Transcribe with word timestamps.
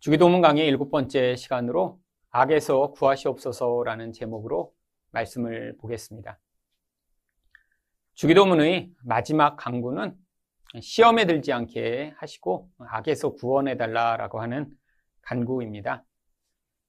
주기도문 0.00 0.40
강의 0.40 0.66
일곱 0.66 0.90
번째 0.90 1.36
시간으로 1.36 2.00
악에서 2.30 2.92
구하시옵소서라는 2.92 4.14
제목으로 4.14 4.72
말씀을 5.10 5.76
보겠습니다. 5.76 6.40
주기도문의 8.14 8.92
마지막 9.04 9.56
강구는 9.56 10.16
시험에 10.80 11.26
들지 11.26 11.52
않게 11.52 12.14
하시고 12.16 12.70
악에서 12.78 13.34
구원해 13.34 13.76
달라라고 13.76 14.40
하는 14.40 14.70
간구입니다. 15.20 16.02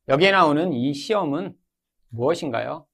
여기에 0.07 0.31
나오는 0.31 0.71
이 0.71 0.93
시험은 0.93 1.53
무엇인가요? 2.11 2.87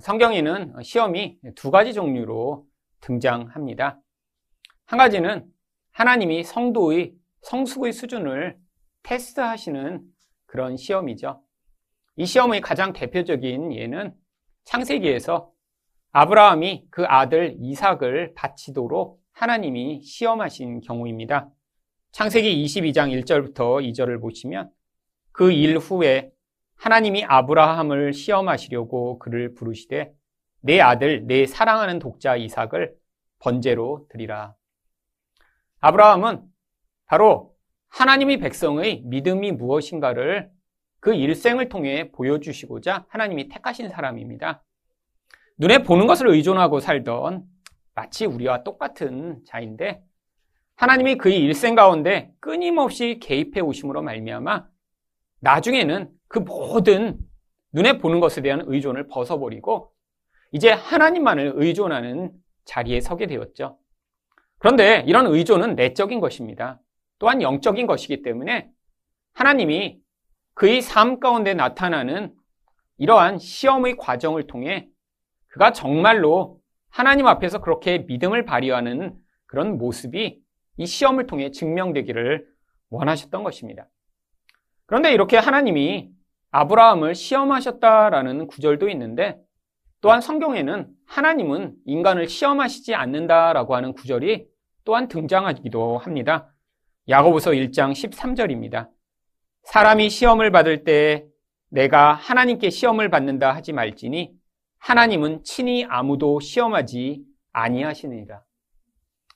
성경에는 0.00 0.82
시험이 0.82 1.38
두 1.56 1.70
가지 1.70 1.92
종류로 1.92 2.66
등장합니다. 3.00 4.00
한 4.86 4.98
가지는 4.98 5.46
하나님이 5.90 6.42
성도의 6.42 7.12
성숙의 7.42 7.92
수준을 7.92 8.61
테스트하시는 9.02 10.02
그런 10.46 10.76
시험이죠. 10.76 11.42
이 12.16 12.26
시험의 12.26 12.60
가장 12.60 12.92
대표적인 12.92 13.72
예는 13.74 14.14
창세기에서 14.64 15.50
아브라함이 16.12 16.88
그 16.90 17.04
아들 17.06 17.56
이삭을 17.58 18.34
바치도록 18.34 19.22
하나님이 19.32 20.02
시험하신 20.02 20.82
경우입니다. 20.82 21.48
창세기 22.12 22.64
22장 22.64 23.10
1절부터 23.24 23.82
2절을 23.90 24.20
보시면 24.20 24.70
그 25.32 25.50
일 25.50 25.78
후에 25.78 26.30
하나님이 26.76 27.24
아브라함을 27.24 28.12
시험하시려고 28.12 29.18
그를 29.18 29.54
부르시되 29.54 30.12
내 30.60 30.80
아들 30.80 31.26
내 31.26 31.46
사랑하는 31.46 31.98
독자 31.98 32.36
이삭을 32.36 32.94
번제로 33.38 34.06
드리라. 34.10 34.54
아브라함은 35.80 36.42
바로 37.06 37.51
하나님의 37.92 38.38
백성의 38.38 39.02
믿음이 39.04 39.52
무엇인가를 39.52 40.50
그 41.00 41.14
일생을 41.14 41.68
통해 41.68 42.10
보여주시고자 42.12 43.06
하나님이 43.08 43.48
택하신 43.48 43.90
사람입니다. 43.90 44.64
눈에 45.58 45.82
보는 45.82 46.06
것을 46.06 46.28
의존하고 46.28 46.80
살던 46.80 47.44
마치 47.94 48.24
우리와 48.24 48.62
똑같은 48.64 49.40
자인데 49.46 50.02
하나님이 50.76 51.16
그의 51.16 51.38
일생 51.40 51.74
가운데 51.74 52.32
끊임없이 52.40 53.18
개입해 53.20 53.60
오심으로 53.60 54.02
말미암아 54.02 54.66
나중에는 55.40 56.10
그 56.28 56.38
모든 56.38 57.18
눈에 57.72 57.98
보는 57.98 58.20
것에 58.20 58.40
대한 58.40 58.62
의존을 58.64 59.08
벗어버리고 59.08 59.92
이제 60.52 60.70
하나님만을 60.70 61.52
의존하는 61.56 62.32
자리에 62.64 63.00
서게 63.00 63.26
되었죠. 63.26 63.78
그런데 64.58 65.04
이런 65.06 65.26
의존은 65.26 65.74
내적인 65.74 66.20
것입니다. 66.20 66.80
또한 67.22 67.40
영적인 67.40 67.86
것이기 67.86 68.22
때문에 68.22 68.68
하나님이 69.34 70.00
그의 70.54 70.82
삶 70.82 71.20
가운데 71.20 71.54
나타나는 71.54 72.34
이러한 72.98 73.38
시험의 73.38 73.96
과정을 73.96 74.48
통해 74.48 74.88
그가 75.46 75.72
정말로 75.72 76.58
하나님 76.90 77.28
앞에서 77.28 77.60
그렇게 77.60 77.98
믿음을 77.98 78.44
발휘하는 78.44 79.14
그런 79.46 79.78
모습이 79.78 80.40
이 80.78 80.86
시험을 80.86 81.28
통해 81.28 81.52
증명되기를 81.52 82.44
원하셨던 82.90 83.44
것입니다. 83.44 83.86
그런데 84.86 85.12
이렇게 85.12 85.36
하나님이 85.36 86.10
아브라함을 86.50 87.14
시험하셨다라는 87.14 88.48
구절도 88.48 88.88
있는데 88.88 89.38
또한 90.00 90.20
성경에는 90.20 90.88
하나님은 91.06 91.76
인간을 91.86 92.26
시험하시지 92.26 92.96
않는다라고 92.96 93.76
하는 93.76 93.92
구절이 93.92 94.44
또한 94.84 95.06
등장하기도 95.06 95.98
합니다. 95.98 96.51
야고보서 97.08 97.50
1장 97.50 97.90
13절입니다. 97.90 98.88
사람이 99.64 100.08
시험을 100.08 100.52
받을 100.52 100.84
때 100.84 101.26
내가 101.68 102.12
하나님께 102.12 102.70
시험을 102.70 103.10
받는다 103.10 103.52
하지 103.52 103.72
말지니 103.72 104.32
하나님은 104.78 105.42
친히 105.42 105.84
아무도 105.88 106.38
시험하지 106.38 107.24
아니하시느니라. 107.52 108.42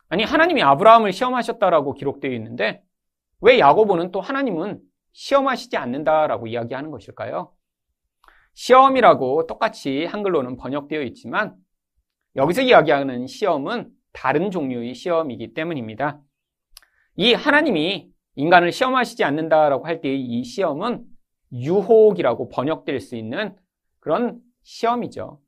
아니 0.09 0.23
하나님이 0.23 0.63
아브라함을 0.63 1.13
시험하셨다라고 1.13 1.95
기록되어 1.95 2.31
있는데 2.33 2.83
왜 3.41 3.59
야고보는 3.59 4.13
또 4.13 4.21
하나님은 4.21 4.81
시험하시지 5.13 5.77
않는다라고 5.77 6.47
이야기하는 6.47 6.93
것일까요? 6.93 7.53
시험이라고 8.55 9.47
똑같이 9.49 10.05
한글로는 10.05 10.57
번역되어 10.57 11.03
있지만 11.03 11.57
여기서 12.37 12.63
이야기하는 12.63 13.27
시험은 13.27 13.91
다른 14.13 14.51
종류의 14.51 14.95
시험이기 14.95 15.53
때문입니다. 15.53 16.21
이 17.17 17.33
하나님이 17.33 18.11
인간을 18.35 18.73
시험하시지 18.73 19.25
않는다라고 19.25 19.87
할 19.87 20.03
때의 20.03 20.21
이 20.21 20.45
시험은 20.45 21.05
유혹이라고 21.53 22.51
번역될 22.51 23.01
수 23.01 23.17
있는 23.17 23.57
그런 24.01 24.39
시험이죠. 24.63 25.41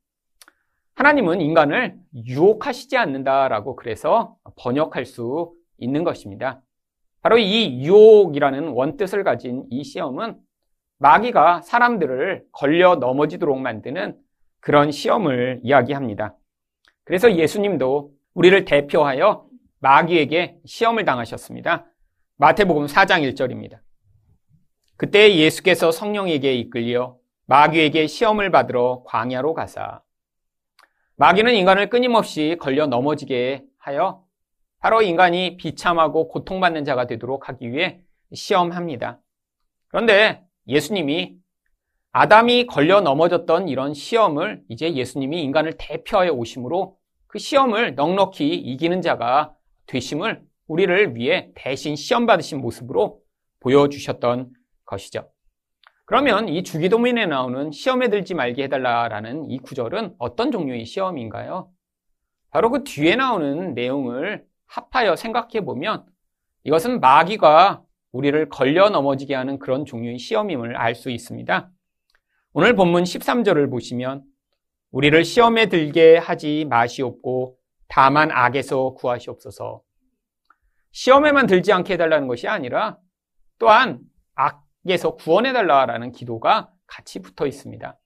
하나님은 0.95 1.41
인간을 1.41 1.97
유혹하시지 2.25 2.97
않는다라고 2.97 3.75
그래서 3.75 4.35
번역할 4.57 5.05
수 5.05 5.53
있는 5.77 6.03
것입니다. 6.03 6.61
바로 7.21 7.37
이 7.37 7.85
유혹이라는 7.85 8.69
원뜻을 8.69 9.23
가진 9.23 9.65
이 9.69 9.83
시험은 9.83 10.37
마귀가 10.97 11.61
사람들을 11.61 12.45
걸려 12.51 12.95
넘어지도록 12.95 13.59
만드는 13.59 14.17
그런 14.59 14.91
시험을 14.91 15.61
이야기합니다. 15.63 16.35
그래서 17.03 17.33
예수님도 17.35 18.11
우리를 18.33 18.65
대표하여 18.65 19.48
마귀에게 19.79 20.57
시험을 20.65 21.05
당하셨습니다. 21.05 21.85
마태복음 22.37 22.85
4장 22.85 23.29
1절입니다. 23.33 23.79
그때 24.97 25.35
예수께서 25.35 25.91
성령에게 25.91 26.53
이끌려 26.55 27.17
마귀에게 27.45 28.07
시험을 28.07 28.51
받으러 28.51 29.03
광야로 29.05 29.53
가사 29.53 30.01
마귀는 31.15 31.55
인간을 31.55 31.89
끊임없이 31.89 32.57
걸려 32.59 32.85
넘어지게 32.87 33.63
하여 33.77 34.23
바로 34.79 35.01
인간이 35.01 35.57
비참하고 35.57 36.27
고통받는 36.27 36.85
자가 36.85 37.07
되도록 37.07 37.49
하기 37.49 37.71
위해 37.71 38.01
시험합니다. 38.33 39.19
그런데 39.87 40.45
예수님이 40.67 41.35
아담이 42.11 42.67
걸려 42.67 43.01
넘어졌던 43.01 43.67
이런 43.67 43.93
시험을 43.93 44.63
이제 44.67 44.93
예수님이 44.93 45.41
인간을 45.43 45.77
대표하여 45.77 46.31
오심으로 46.31 46.97
그 47.27 47.39
시험을 47.39 47.95
넉넉히 47.95 48.55
이기는 48.55 49.01
자가 49.01 49.53
되심을 49.89 50.41
우리를 50.67 51.15
위해 51.15 51.49
대신 51.55 51.95
시험 51.95 52.25
받으신 52.25 52.61
모습으로 52.61 53.19
보여주셨던 53.59 54.51
것이죠. 54.85 55.29
그러면 56.05 56.47
이 56.47 56.63
주기도문에 56.63 57.25
나오는 57.25 57.71
시험에 57.71 58.09
들지 58.09 58.33
말게 58.33 58.63
해달라라는 58.63 59.49
이 59.51 59.59
구절은 59.59 60.15
어떤 60.17 60.51
종류의 60.51 60.85
시험인가요? 60.85 61.69
바로 62.51 62.71
그 62.71 62.83
뒤에 62.83 63.15
나오는 63.15 63.73
내용을 63.73 64.45
합하여 64.65 65.15
생각해 65.15 65.61
보면 65.65 66.05
이것은 66.63 66.99
마귀가 66.99 67.83
우리를 68.11 68.49
걸려 68.49 68.89
넘어지게 68.89 69.35
하는 69.35 69.59
그런 69.59 69.85
종류의 69.85 70.17
시험임을 70.17 70.75
알 70.75 70.95
수 70.95 71.11
있습니다. 71.11 71.69
오늘 72.53 72.75
본문 72.75 73.03
13절을 73.03 73.69
보시면 73.69 74.23
우리를 74.91 75.23
시험에 75.23 75.67
들게 75.67 76.17
하지 76.17 76.65
마시옵고 76.67 77.58
다만 77.89 78.31
악에서 78.31 78.93
구하시옵소서. 78.93 79.81
시험에만 80.91 81.47
들지 81.47 81.73
않게 81.73 81.93
해달라는 81.93 82.27
것이 82.27 82.47
아니라 82.47 82.97
또한 83.57 83.99
악에서 84.35 85.15
구원해달라는 85.15 86.11
기도가 86.11 86.71
같이 86.87 87.19
붙어 87.19 87.45
있습니다. 87.45 87.97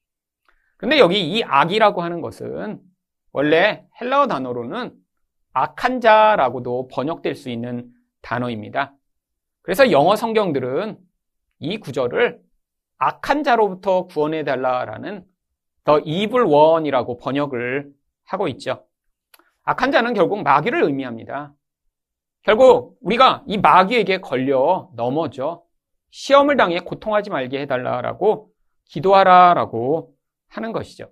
근데 0.77 0.99
여기 0.99 1.29
이 1.29 1.43
악이라고 1.43 2.01
하는 2.01 2.21
것은 2.21 2.81
원래 3.31 3.85
헬라어 4.01 4.27
단어로는 4.27 4.95
악한 5.53 6.01
자라고도 6.01 6.87
번역될 6.87 7.35
수 7.35 7.49
있는 7.49 7.91
단어입니다. 8.21 8.95
그래서 9.61 9.91
영어 9.91 10.15
성경들은 10.15 10.97
이 11.59 11.77
구절을 11.77 12.41
악한 12.97 13.43
자로부터 13.43 14.07
구원해달라라는 14.07 15.25
더 15.83 15.99
evil 15.99 16.45
one이라고 16.47 17.17
번역을 17.17 17.91
하고 18.25 18.47
있죠. 18.47 18.85
악한 19.63 19.91
자는 19.91 20.13
결국 20.13 20.43
마귀를 20.43 20.83
의미합니다. 20.83 21.53
결국 22.43 22.97
우리가 23.01 23.43
이 23.47 23.57
마귀에게 23.57 24.19
걸려 24.19 24.89
넘어져 24.95 25.63
시험을 26.11 26.57
당해 26.57 26.79
고통하지 26.79 27.29
말게 27.29 27.61
해달라라고 27.61 28.49
기도하라라고 28.85 30.13
하는 30.49 30.71
것이죠. 30.71 31.11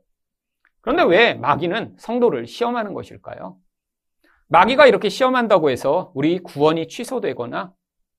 그런데 0.81 1.03
왜 1.03 1.33
마귀는 1.33 1.95
성도를 1.98 2.45
시험하는 2.45 2.94
것일까요? 2.94 3.57
마귀가 4.48 4.86
이렇게 4.86 5.07
시험한다고 5.07 5.69
해서 5.69 6.12
우리 6.13 6.39
구원이 6.39 6.88
취소되거나 6.89 7.74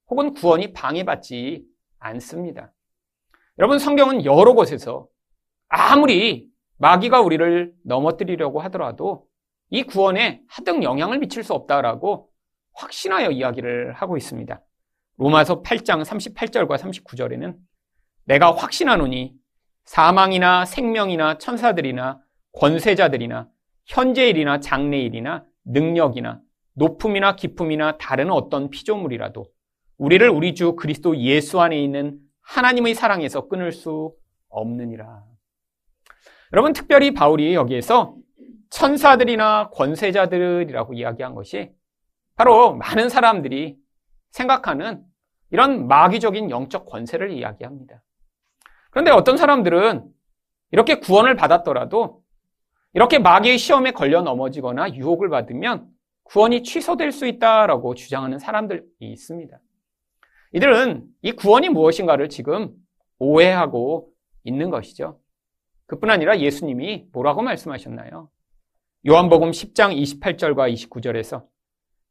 혹은 0.08 0.32
구원이 0.32 0.72
방해받지 0.72 1.64
않습니다. 1.98 2.72
여러분 3.58 3.78
성경은 3.78 4.24
여러 4.24 4.54
곳에서 4.54 5.08
아무리 5.68 6.48
마귀가 6.78 7.20
우리를 7.20 7.74
넘어뜨리려고 7.84 8.60
하더라도 8.62 9.26
이 9.72 9.84
구원에 9.84 10.42
하등 10.48 10.82
영향을 10.82 11.18
미칠 11.18 11.42
수 11.42 11.54
없다라고 11.54 12.28
확신하여 12.74 13.30
이야기를 13.30 13.94
하고 13.94 14.18
있습니다. 14.18 14.60
로마서 15.16 15.62
8장 15.62 16.04
38절과 16.04 16.76
39절에는 16.76 17.56
내가 18.26 18.54
확신하노니 18.54 19.32
사망이나 19.84 20.66
생명이나 20.66 21.38
천사들이나 21.38 22.20
권세자들이나 22.52 23.48
현재일이나 23.86 24.60
장래일이나 24.60 25.46
능력이나 25.64 26.42
높음이나 26.74 27.34
기품이나 27.34 27.96
다른 27.96 28.30
어떤 28.30 28.68
피조물이라도 28.68 29.46
우리를 29.96 30.28
우리 30.28 30.54
주 30.54 30.76
그리스도 30.76 31.16
예수 31.16 31.62
안에 31.62 31.82
있는 31.82 32.18
하나님의 32.42 32.94
사랑에서 32.94 33.48
끊을 33.48 33.72
수 33.72 34.14
없느니라. 34.50 35.24
여러분, 36.52 36.74
특별히 36.74 37.14
바울이 37.14 37.54
여기에서 37.54 38.16
천사들이나 38.72 39.68
권세자들이라고 39.70 40.94
이야기한 40.94 41.34
것이 41.34 41.72
바로 42.36 42.74
많은 42.74 43.08
사람들이 43.08 43.76
생각하는 44.30 45.04
이런 45.50 45.86
마귀적인 45.86 46.50
영적 46.50 46.86
권세를 46.86 47.30
이야기합니다. 47.30 48.02
그런데 48.90 49.10
어떤 49.10 49.36
사람들은 49.36 50.10
이렇게 50.70 50.96
구원을 50.96 51.36
받았더라도 51.36 52.22
이렇게 52.94 53.18
마귀의 53.18 53.58
시험에 53.58 53.90
걸려 53.90 54.22
넘어지거나 54.22 54.94
유혹을 54.94 55.28
받으면 55.28 55.88
구원이 56.24 56.62
취소될 56.62 57.12
수 57.12 57.26
있다라고 57.26 57.94
주장하는 57.94 58.38
사람들이 58.38 58.82
있습니다. 59.00 59.58
이들은 60.54 61.04
이 61.20 61.32
구원이 61.32 61.68
무엇인가를 61.68 62.30
지금 62.30 62.72
오해하고 63.18 64.10
있는 64.44 64.70
것이죠. 64.70 65.20
그뿐 65.86 66.10
아니라 66.10 66.38
예수님이 66.38 67.08
뭐라고 67.12 67.42
말씀하셨나요? 67.42 68.30
요한복음 69.06 69.50
10장 69.50 69.96
28절과 70.20 70.72
29절에서 70.72 71.44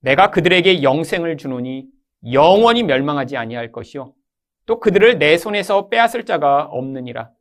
내가 0.02 0.32
그들에게 0.32 0.84
영생을 0.84 1.38
주노니 1.38 1.88
영원히 2.32 2.84
멸망하지 2.84 3.38
아니할 3.38 3.72
것이요 3.72 4.14
또 4.66 4.80
그들을 4.80 5.18
내 5.18 5.38
손에서 5.38 5.90
빼앗을 5.90 6.26
자가 6.26 6.66
없느니라 6.66 7.32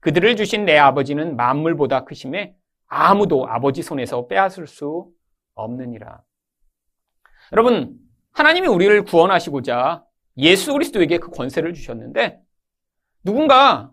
그들을 0.00 0.36
주신 0.36 0.64
내 0.64 0.76
아버지는 0.78 1.36
만물보다 1.36 2.04
크심에 2.04 2.54
아무도 2.86 3.46
아버지 3.46 3.82
손에서 3.82 4.26
빼앗을 4.26 4.66
수 4.66 5.10
없느니라. 5.54 6.22
여러분, 7.52 7.96
하나님이 8.32 8.66
우리를 8.66 9.04
구원하시고자 9.04 10.04
예수 10.38 10.72
그리스도에게 10.72 11.18
그 11.18 11.30
권세를 11.30 11.74
주셨는데 11.74 12.40
누군가 13.24 13.92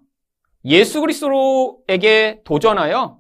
예수 0.65 1.01
그리스도에게 1.01 2.41
도전하여 2.43 3.19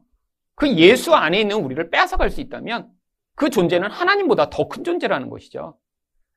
그 0.57 0.75
예수 0.75 1.13
안에 1.13 1.39
있는 1.39 1.57
우리를 1.57 1.89
빼앗아갈 1.91 2.31
수 2.31 2.41
있다면 2.41 2.89
그 3.35 3.51
존재는 3.51 3.91
하나님보다 3.91 4.49
더 4.49 4.67
큰 4.67 4.83
존재라는 4.83 5.29
것이죠. 5.29 5.77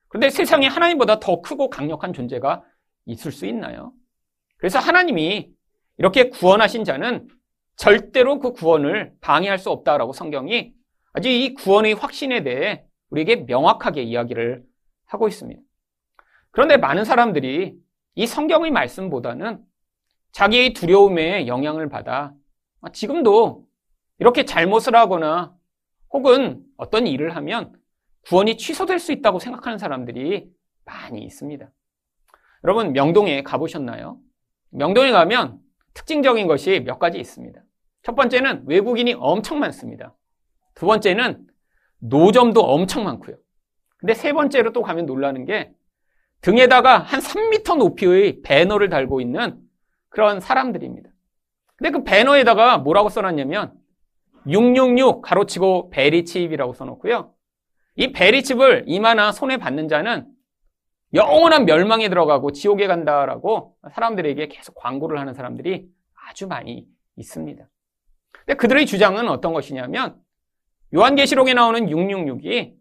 그런데 0.07 0.29
세상에 0.29 0.67
하나님보다 0.67 1.19
더 1.19 1.41
크고 1.41 1.71
강력한 1.71 2.13
존재가 2.13 2.63
있을 3.07 3.31
수 3.31 3.47
있나요? 3.47 3.93
그래서 4.57 4.77
하나님이 4.77 5.49
이렇게 5.97 6.29
구원하신 6.29 6.83
자는 6.83 7.27
절대로 7.77 8.37
그 8.37 8.53
구원을 8.53 9.11
방해할 9.21 9.57
수 9.57 9.71
없다라고 9.71 10.13
성경이 10.13 10.71
아주 11.13 11.27
이 11.27 11.55
구원의 11.55 11.95
확신에 11.95 12.43
대해 12.43 12.85
우리에게 13.09 13.37
명확하게 13.47 14.03
이야기를 14.03 14.63
하고 15.07 15.27
있습니다. 15.27 15.59
그런데 16.51 16.77
많은 16.77 17.05
사람들이 17.05 17.73
이 18.13 18.27
성경의 18.27 18.69
말씀보다는 18.69 19.63
자기의 20.31 20.73
두려움에 20.73 21.47
영향을 21.47 21.89
받아 21.89 22.33
지금도 22.93 23.65
이렇게 24.21 24.45
잘못을 24.45 24.95
하거나 24.95 25.51
혹은 26.11 26.63
어떤 26.77 27.07
일을 27.07 27.35
하면 27.37 27.73
구원이 28.27 28.55
취소될 28.55 28.99
수 28.99 29.11
있다고 29.11 29.39
생각하는 29.39 29.79
사람들이 29.79 30.47
많이 30.85 31.23
있습니다. 31.23 31.67
여러분, 32.63 32.93
명동에 32.93 33.41
가보셨나요? 33.41 34.19
명동에 34.69 35.09
가면 35.09 35.57
특징적인 35.95 36.45
것이 36.45 36.81
몇 36.81 36.99
가지 36.99 37.17
있습니다. 37.17 37.59
첫 38.03 38.15
번째는 38.15 38.65
외국인이 38.67 39.15
엄청 39.17 39.57
많습니다. 39.57 40.15
두 40.75 40.85
번째는 40.85 41.47
노점도 41.97 42.61
엄청 42.61 43.03
많고요. 43.05 43.37
근데 43.97 44.13
세 44.13 44.33
번째로 44.33 44.71
또 44.71 44.83
가면 44.83 45.07
놀라는 45.07 45.45
게 45.45 45.71
등에다가 46.41 46.99
한 46.99 47.19
3m 47.19 47.79
높이의 47.79 48.43
배너를 48.43 48.89
달고 48.89 49.19
있는 49.19 49.59
그런 50.09 50.39
사람들입니다. 50.39 51.09
근데 51.75 51.89
그 51.89 52.03
배너에다가 52.03 52.77
뭐라고 52.77 53.09
써놨냐면 53.09 53.80
666 54.47 55.21
가로치고 55.21 55.89
베리칩이라고 55.89 56.73
써놓고요. 56.73 57.33
이 57.95 58.11
베리칩을 58.11 58.85
이마나 58.87 59.31
손에 59.31 59.57
받는 59.57 59.87
자는 59.87 60.27
영원한 61.13 61.65
멸망에 61.65 62.07
들어가고 62.09 62.51
지옥에 62.51 62.87
간다라고 62.87 63.75
사람들에게 63.91 64.47
계속 64.47 64.75
광고를 64.75 65.19
하는 65.19 65.33
사람들이 65.33 65.87
아주 66.27 66.47
많이 66.47 66.87
있습니다. 67.17 67.67
근데 68.31 68.53
그들의 68.55 68.85
주장은 68.85 69.27
어떤 69.27 69.53
것이냐면 69.53 70.17
요한계시록에 70.95 71.53
나오는 71.53 71.87
666이 71.87 72.73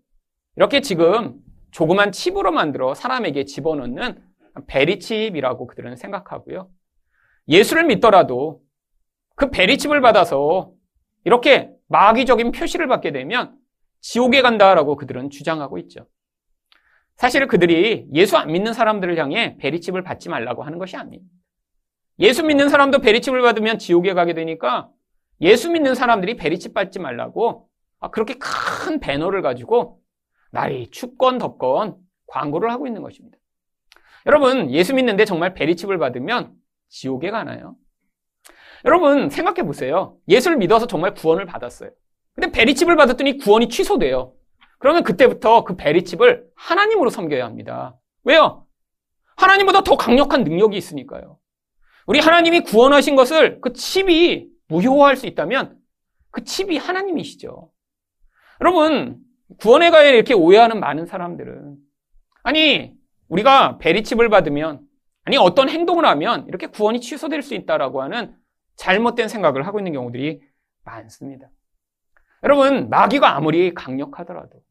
이렇게 0.56 0.80
지금 0.80 1.40
조그만 1.70 2.12
칩으로 2.12 2.52
만들어 2.52 2.94
사람에게 2.94 3.44
집어넣는 3.44 4.22
베리칩이라고 4.66 5.66
그들은 5.66 5.96
생각하고요. 5.96 6.68
예수를 7.48 7.84
믿더라도 7.84 8.60
그 9.36 9.50
베리칩을 9.50 10.00
받아서 10.00 10.72
이렇게 11.24 11.70
마귀적인 11.88 12.52
표시를 12.52 12.86
받게 12.88 13.12
되면 13.12 13.56
지옥에 14.00 14.42
간다라고 14.42 14.96
그들은 14.96 15.30
주장하고 15.30 15.78
있죠. 15.78 16.06
사실 17.16 17.46
그들이 17.46 18.06
예수 18.14 18.36
안 18.36 18.50
믿는 18.50 18.72
사람들을 18.72 19.18
향해 19.18 19.56
베리칩을 19.58 20.02
받지 20.02 20.28
말라고 20.28 20.62
하는 20.62 20.78
것이 20.78 20.96
아닙니다. 20.96 21.26
예수 22.18 22.44
믿는 22.44 22.68
사람도 22.68 23.00
베리칩을 23.00 23.42
받으면 23.42 23.78
지옥에 23.78 24.14
가게 24.14 24.32
되니까 24.34 24.88
예수 25.40 25.70
믿는 25.70 25.94
사람들이 25.94 26.36
베리칩 26.36 26.74
받지 26.74 26.98
말라고 26.98 27.68
아, 27.98 28.10
그렇게 28.10 28.34
큰 28.38 29.00
배너를 29.00 29.42
가지고 29.42 30.00
날이 30.50 30.90
춥건 30.90 31.38
덥건 31.38 31.96
광고를 32.26 32.70
하고 32.70 32.86
있는 32.86 33.02
것입니다. 33.02 33.36
여러분, 34.26 34.70
예수 34.70 34.94
믿는데 34.94 35.24
정말 35.24 35.54
베리칩을 35.54 35.98
받으면 35.98 36.52
지옥에 36.88 37.30
가나요? 37.30 37.76
여러분, 38.84 39.30
생각해 39.30 39.62
보세요. 39.64 40.16
예수를 40.28 40.56
믿어서 40.56 40.86
정말 40.86 41.14
구원을 41.14 41.46
받았어요. 41.46 41.90
근데 42.34 42.50
베리칩을 42.50 42.96
받았더니 42.96 43.38
구원이 43.38 43.68
취소돼요. 43.68 44.34
그러면 44.78 45.02
그때부터 45.02 45.64
그 45.64 45.76
베리칩을 45.76 46.46
하나님으로 46.56 47.10
섬겨야 47.10 47.44
합니다. 47.44 47.98
왜요? 48.24 48.66
하나님보다 49.36 49.82
더 49.82 49.96
강력한 49.96 50.44
능력이 50.44 50.76
있으니까요. 50.76 51.38
우리 52.06 52.18
하나님이 52.18 52.60
구원하신 52.60 53.16
것을 53.16 53.60
그 53.60 53.72
칩이 53.72 54.48
무효화할 54.68 55.16
수 55.16 55.26
있다면 55.26 55.78
그 56.30 56.44
칩이 56.44 56.78
하나님이시죠. 56.78 57.70
여러분, 58.60 59.18
구원에 59.58 59.90
가야 59.90 60.08
이렇게 60.10 60.32
오해하는 60.32 60.80
많은 60.80 61.06
사람들은 61.06 61.76
아니, 62.42 62.94
우리가 63.28 63.78
베리칩을 63.78 64.28
받으면 64.28 64.80
아니 65.24 65.36
어떤 65.36 65.68
행동을 65.68 66.04
하면 66.06 66.46
이렇게 66.48 66.66
구원이 66.66 67.00
취소될 67.00 67.42
수 67.42 67.54
있다라고 67.54 68.02
하는 68.02 68.34
잘못된 68.80 69.28
생각을 69.28 69.66
하고 69.66 69.78
있는 69.78 69.92
경우들이 69.92 70.40
많습니다. 70.84 71.50
여러분, 72.42 72.88
마귀가 72.88 73.36
아무리 73.36 73.74
강력하더라도 73.74 74.62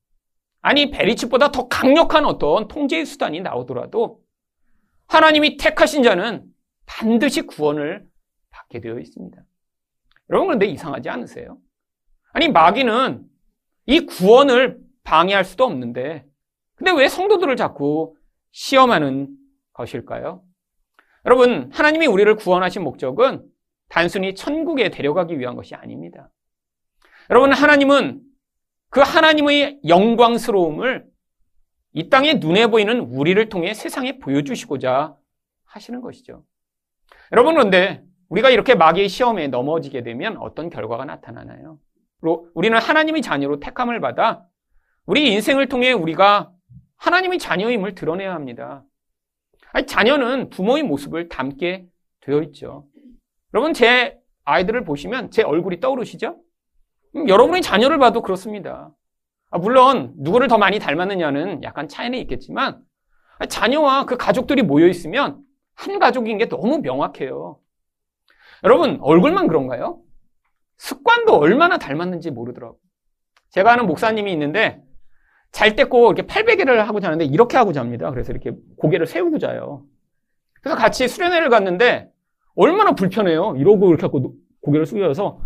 아니 0.61 0.89
베리칩보다 0.89 1.51
더 1.51 1.67
강력한 1.67 2.25
어떤 2.25 2.67
통제의 2.67 3.05
수단이 3.05 3.39
나오더라도 3.41 4.21
하나님이 5.07 5.57
택하신 5.57 6.01
자는 6.01 6.43
반드시 6.87 7.43
구원을 7.43 8.07
받게 8.49 8.81
되어 8.81 8.99
있습니다. 8.99 9.41
여러분 10.31 10.47
그런데 10.47 10.65
이상하지 10.65 11.07
않으세요? 11.07 11.57
아니 12.33 12.49
마귀는 12.49 13.23
이 13.85 14.05
구원을 14.07 14.79
방해할 15.03 15.45
수도 15.45 15.65
없는데 15.65 16.25
근데 16.75 16.91
왜 16.91 17.07
성도들을 17.07 17.55
자꾸 17.55 18.15
시험하는 18.51 19.29
것일까요? 19.73 20.43
여러분 21.25 21.69
하나님이 21.71 22.07
우리를 22.07 22.35
구원하신 22.35 22.83
목적은 22.83 23.48
단순히 23.89 24.35
천국에 24.35 24.89
데려가기 24.89 25.39
위한 25.39 25.55
것이 25.55 25.75
아닙니다. 25.75 26.29
여러분 27.29 27.51
하나님은 27.51 28.21
그 28.89 29.01
하나님의 29.01 29.81
영광스러움을 29.87 31.05
이 31.93 32.09
땅에 32.09 32.35
눈에 32.35 32.67
보이는 32.67 32.99
우리를 32.99 33.49
통해 33.49 33.73
세상에 33.73 34.19
보여주시고자 34.19 35.15
하시는 35.65 36.01
것이죠. 36.01 36.43
여러분 37.31 37.55
그런데 37.55 38.03
우리가 38.29 38.49
이렇게 38.49 38.75
마귀의 38.75 39.09
시험에 39.09 39.47
넘어지게 39.47 40.03
되면 40.03 40.37
어떤 40.37 40.69
결과가 40.69 41.05
나타나나요? 41.05 41.79
우리는 42.53 42.77
하나님의 42.77 43.21
자녀로 43.21 43.59
택함을 43.59 43.99
받아 44.01 44.45
우리 45.05 45.31
인생을 45.33 45.67
통해 45.67 45.91
우리가 45.91 46.51
하나님의 46.97 47.39
자녀임을 47.39 47.95
드러내야 47.95 48.33
합니다. 48.33 48.83
아니, 49.71 49.85
자녀는 49.87 50.49
부모의 50.49 50.83
모습을 50.83 51.29
담게 51.29 51.85
되어 52.21 52.41
있죠. 52.43 52.85
여러분, 53.53 53.73
제 53.73 54.17
아이들을 54.45 54.83
보시면 54.83 55.31
제 55.31 55.43
얼굴이 55.43 55.79
떠오르시죠? 55.79 56.37
음, 57.15 57.27
여러분의 57.27 57.61
자녀를 57.61 57.97
봐도 57.97 58.21
그렇습니다. 58.21 58.91
아, 59.49 59.57
물론, 59.57 60.13
누구를 60.17 60.47
더 60.47 60.57
많이 60.57 60.79
닮았느냐는 60.79 61.63
약간 61.63 61.87
차이는 61.87 62.17
있겠지만, 62.19 62.81
자녀와 63.47 64.05
그 64.05 64.17
가족들이 64.17 64.61
모여 64.63 64.87
있으면 64.87 65.41
한 65.75 65.99
가족인 65.99 66.37
게 66.37 66.49
너무 66.49 66.79
명확해요. 66.79 67.59
여러분, 68.63 68.99
얼굴만 69.01 69.47
그런가요? 69.47 70.01
습관도 70.77 71.35
얼마나 71.35 71.77
닮았는지 71.77 72.31
모르더라고요. 72.31 72.79
제가 73.51 73.73
아는 73.73 73.87
목사님이 73.87 74.31
있는데 74.33 74.81
잘때 75.51 75.85
꼭 75.85 76.05
이렇게 76.07 76.27
팔베개를 76.27 76.87
하고 76.87 76.99
자는데 76.99 77.25
이렇게 77.25 77.57
하고 77.57 77.73
잡니다. 77.73 78.11
그래서 78.11 78.31
이렇게 78.31 78.51
고개를 78.77 79.07
세우고 79.07 79.39
자요. 79.39 79.83
그래서 80.61 80.77
같이 80.77 81.07
수련회를 81.07 81.49
갔는데 81.49 82.11
얼마나 82.59 82.91
불편해요. 82.91 83.55
이러고 83.57 83.87
이렇게 83.87 84.01
하고 84.01 84.33
고개를 84.61 84.85
숙여서 84.85 85.39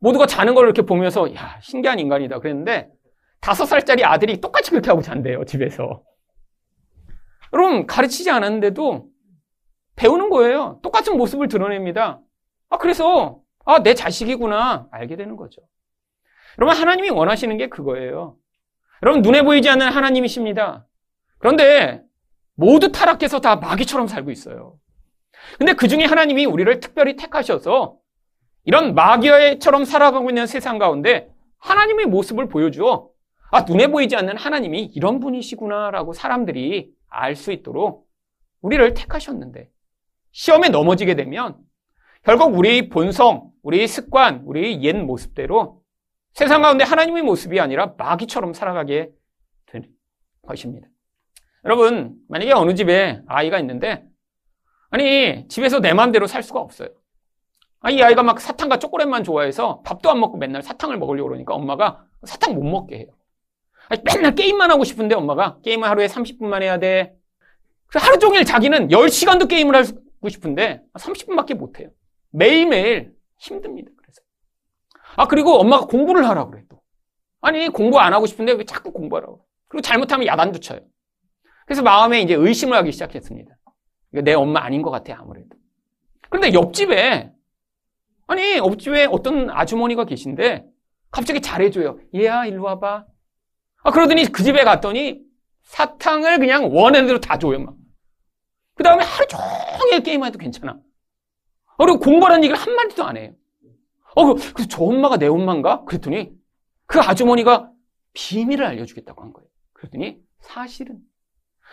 모두가 0.00 0.26
자는 0.26 0.54
걸 0.56 0.64
이렇게 0.64 0.82
보면서 0.82 1.32
야 1.34 1.58
신기한 1.62 2.00
인간이다 2.00 2.40
그랬는데 2.40 2.90
다섯 3.40 3.66
살짜리 3.66 4.04
아들이 4.04 4.40
똑같이 4.40 4.70
그렇게 4.72 4.90
하고 4.90 5.00
잔대요 5.00 5.44
집에서. 5.44 6.02
여러분 7.52 7.86
가르치지 7.86 8.30
않았는데도 8.30 9.06
배우는 9.94 10.28
거예요. 10.28 10.80
똑같은 10.82 11.16
모습을 11.16 11.46
드러냅니다. 11.46 12.20
아 12.68 12.78
그래서 12.78 13.40
아 13.64 13.78
내 13.82 13.94
자식이구나 13.94 14.88
알게 14.90 15.14
되는 15.16 15.36
거죠. 15.36 15.62
여러분 16.58 16.76
하나님이 16.76 17.10
원하시는 17.10 17.56
게 17.58 17.68
그거예요. 17.68 18.36
여러분 19.04 19.22
눈에 19.22 19.42
보이지 19.42 19.68
않는 19.70 19.86
하나님이십니다. 19.88 20.84
그런데 21.38 22.02
모두 22.56 22.90
타락해서 22.90 23.40
다 23.40 23.54
마귀처럼 23.56 24.08
살고 24.08 24.32
있어요. 24.32 24.78
근데 25.58 25.72
그 25.72 25.88
중에 25.88 26.04
하나님이 26.04 26.44
우리를 26.46 26.80
특별히 26.80 27.16
택하셔서 27.16 27.96
이런 28.64 28.94
마귀처럼 28.94 29.84
살아가고 29.84 30.30
있는 30.30 30.46
세상 30.46 30.78
가운데 30.78 31.28
하나님의 31.58 32.06
모습을 32.06 32.48
보여주어 32.48 33.08
아, 33.52 33.62
눈에 33.62 33.86
보이지 33.86 34.16
않는 34.16 34.36
하나님이 34.36 34.84
이런 34.94 35.20
분이시구나라고 35.20 36.12
사람들이 36.12 36.90
알 37.08 37.36
수 37.36 37.52
있도록 37.52 38.08
우리를 38.60 38.94
택하셨는데 38.94 39.70
시험에 40.32 40.68
넘어지게 40.68 41.14
되면 41.14 41.56
결국 42.24 42.56
우리 42.58 42.88
본성, 42.88 43.52
우리 43.62 43.86
습관, 43.86 44.42
우리 44.44 44.82
옛 44.82 44.94
모습대로 44.96 45.80
세상 46.32 46.60
가운데 46.60 46.84
하나님의 46.84 47.22
모습이 47.22 47.60
아니라 47.60 47.94
마귀처럼 47.96 48.52
살아가게 48.52 49.10
되는 49.66 49.88
것입니다. 50.42 50.88
여러분, 51.64 52.16
만약에 52.28 52.52
어느 52.52 52.74
집에 52.74 53.22
아이가 53.26 53.58
있는데 53.60 54.04
아니, 54.96 55.46
집에서 55.48 55.80
내 55.80 55.92
마음대로 55.92 56.26
살 56.26 56.42
수가 56.42 56.58
없어요. 56.58 56.88
아, 57.80 57.90
이 57.90 58.00
아이가 58.02 58.22
막 58.22 58.40
사탕과 58.40 58.78
초콜릿만 58.78 59.24
좋아해서 59.24 59.82
밥도 59.82 60.10
안 60.10 60.20
먹고 60.20 60.38
맨날 60.38 60.62
사탕을 60.62 60.96
먹으려고 60.96 61.28
그러니까 61.28 61.54
엄마가 61.54 62.06
사탕 62.24 62.54
못 62.54 62.64
먹게 62.64 62.96
해요. 63.00 63.06
아니, 63.90 64.00
맨날 64.02 64.34
게임만 64.34 64.70
하고 64.70 64.84
싶은데 64.84 65.14
엄마가 65.14 65.58
게임을 65.62 65.86
하루에 65.86 66.06
30분만 66.06 66.62
해야 66.62 66.78
돼. 66.78 67.14
하루 67.92 68.18
종일 68.18 68.46
자기는 68.46 68.88
10시간도 68.88 69.50
게임을 69.50 69.76
하고 69.76 70.28
싶은데 70.30 70.80
30분밖에 70.94 71.52
못 71.52 71.78
해요. 71.78 71.90
매일매일 72.30 73.12
힘듭니다. 73.36 73.90
그래서. 73.98 74.22
아, 75.16 75.28
그리고 75.28 75.60
엄마가 75.60 75.84
공부를 75.88 76.26
하라고 76.26 76.52
그래, 76.52 76.62
또. 76.70 76.80
아니, 77.42 77.68
공부 77.68 77.98
안 77.98 78.14
하고 78.14 78.24
싶은데 78.24 78.52
왜 78.52 78.64
자꾸 78.64 78.92
공부하라고. 78.92 79.44
그리고 79.68 79.82
잘못하면 79.82 80.26
야단도 80.26 80.60
쳐요. 80.60 80.80
그래서 81.66 81.82
마음에 81.82 82.22
이제 82.22 82.32
의심을 82.32 82.74
하기 82.78 82.92
시작했습니다. 82.92 83.56
내 84.10 84.34
엄마 84.34 84.62
아닌 84.62 84.82
것 84.82 84.90
같아, 84.90 85.16
아무래도. 85.18 85.56
그런데 86.28 86.52
옆집에, 86.52 87.32
아니, 88.26 88.56
옆집에 88.56 89.06
어떤 89.06 89.50
아주머니가 89.50 90.04
계신데, 90.04 90.66
갑자기 91.10 91.40
잘해줘요. 91.40 91.98
얘야, 92.14 92.46
일로 92.46 92.64
와봐. 92.64 93.06
아, 93.82 93.90
그러더니 93.90 94.24
그 94.26 94.42
집에 94.42 94.64
갔더니, 94.64 95.20
사탕을 95.62 96.38
그냥 96.38 96.74
원하는 96.74 97.06
대로 97.06 97.20
다 97.20 97.38
줘요, 97.38 97.58
막. 97.60 97.76
그 98.74 98.82
다음에 98.82 99.04
하루 99.04 99.26
종일 99.26 100.02
게임해도 100.02 100.38
괜찮아. 100.38 100.72
아, 100.72 101.84
그리고 101.84 101.98
공부하는 101.98 102.44
얘기를 102.44 102.56
한마디도 102.56 103.04
안 103.04 103.16
해요. 103.16 103.32
어, 104.14 104.34
그, 104.34 104.52
그래서 104.52 104.68
저 104.68 104.82
엄마가 104.82 105.18
내 105.18 105.26
엄마인가? 105.26 105.84
그랬더니, 105.84 106.32
그 106.86 107.00
아주머니가 107.00 107.70
비밀을 108.14 108.64
알려주겠다고 108.64 109.22
한 109.22 109.32
거예요. 109.32 109.48
그랬더니, 109.72 110.18
사실은 110.40 110.98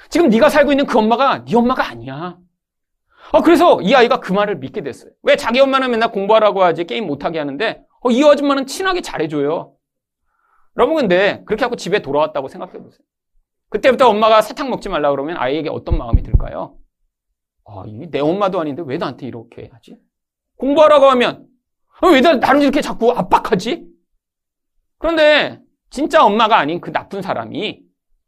지금 0.10 0.30
네가 0.30 0.50
살고 0.50 0.72
있는 0.72 0.86
그 0.86 0.98
엄마가 0.98 1.46
네 1.46 1.56
엄마가 1.56 1.88
아니야. 1.88 2.38
어, 3.32 3.42
그래서 3.42 3.82
이 3.82 3.94
아이가 3.96 4.20
그 4.20 4.34
말을 4.34 4.58
믿게 4.58 4.82
됐어요. 4.82 5.12
왜 5.24 5.36
자기 5.36 5.60
엄마는 5.60 5.92
맨날 5.92 6.12
공부하라고 6.12 6.64
하지 6.64 6.86
게임 6.86 7.08
못하게 7.08 7.40
하는데 7.40 7.84
어, 8.02 8.12
이 8.12 8.24
아줌마는 8.24 8.66
친하게 8.68 9.02
잘해줘요. 9.02 9.74
여러분 10.78 10.96
근데 10.96 11.44
그렇게 11.46 11.64
하고 11.64 11.76
집에 11.76 12.02
돌아왔다고 12.02 12.48
생각해 12.48 12.74
보세요. 12.74 13.00
그때부터 13.70 14.10
엄마가 14.10 14.42
사탕 14.42 14.70
먹지 14.70 14.90
말라 14.90 15.10
그러면 15.12 15.38
아이에게 15.38 15.70
어떤 15.70 15.98
마음이 15.98 16.22
들까요? 16.22 16.78
아, 17.66 17.84
이내 17.88 18.20
엄마도 18.20 18.60
아닌데 18.60 18.84
왜 18.86 18.98
나한테 18.98 19.26
이렇게 19.26 19.70
하지? 19.74 19.98
공부하라고 20.58 21.06
하면 21.12 21.48
어, 22.02 22.08
왜 22.10 22.22
나를 22.22 22.62
이렇게 22.62 22.82
자꾸 22.82 23.12
압박하지? 23.12 23.88
그런데 25.00 25.60
진짜 25.90 26.24
엄마가 26.24 26.58
아닌 26.58 26.82
그 26.82 26.92
나쁜 26.92 27.22
사람이 27.22 27.82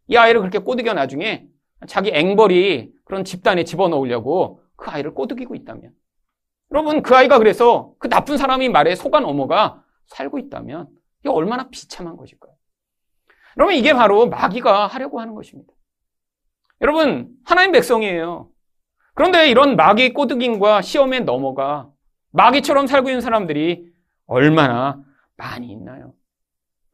이 0.08 0.16
아이를 0.16 0.42
그렇게 0.42 0.60
꼬드겨 0.60 0.94
나중에 0.94 1.48
자기 1.88 2.12
앵벌이 2.14 2.92
그런 3.04 3.24
집단에 3.24 3.64
집어넣으려고 3.64 4.62
그 4.76 4.90
아이를 4.90 5.14
꼬드기고 5.14 5.56
있다면 5.56 5.94
여러분 6.72 7.02
그 7.02 7.16
아이가 7.16 7.38
그래서 7.38 7.94
그 8.00 8.10
나쁜 8.10 8.38
사람이 8.38 8.70
말에 8.70 8.96
속아 8.96 9.20
넘어가 9.20 9.84
살고 10.08 10.40
있다면 10.40 10.88
이게 11.20 11.30
얼마나 11.30 11.70
비참한 11.70 12.18
것일까요? 12.18 12.54
여러분 13.58 13.76
이게 13.76 13.94
바로 13.94 14.28
마귀가 14.28 14.88
하려고 14.88 15.20
하는 15.20 15.34
것입니다. 15.36 15.74
여러분 16.82 17.30
하나님 17.46 17.72
백성이에요. 17.72 18.50
그런데 19.14 19.50
이런 19.50 19.76
마귀 19.76 20.14
꼬드김과 20.14 20.82
시험에 20.82 21.22
넘어가 21.22 21.90
마귀처럼 22.32 22.88
살고 22.88 23.10
있는 23.10 23.22
사람들이 23.22 23.90
얼마나 24.26 25.02
많이 25.38 25.72
있나요? 25.72 26.14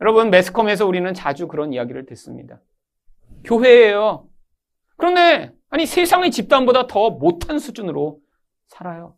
여러분 0.02 0.30
매스컴에서 0.30 0.86
우리는 0.86 1.12
자주 1.14 1.48
그런 1.48 1.74
이야기를 1.74 2.06
듣습니다. 2.08 2.60
교회예요. 3.44 4.28
그런데 5.02 5.52
아니 5.72 5.88
세상의 5.88 6.30
집단보다 6.30 6.86
더 6.86 7.10
못한 7.10 7.58
수준으로 7.58 8.20
살아요. 8.68 9.18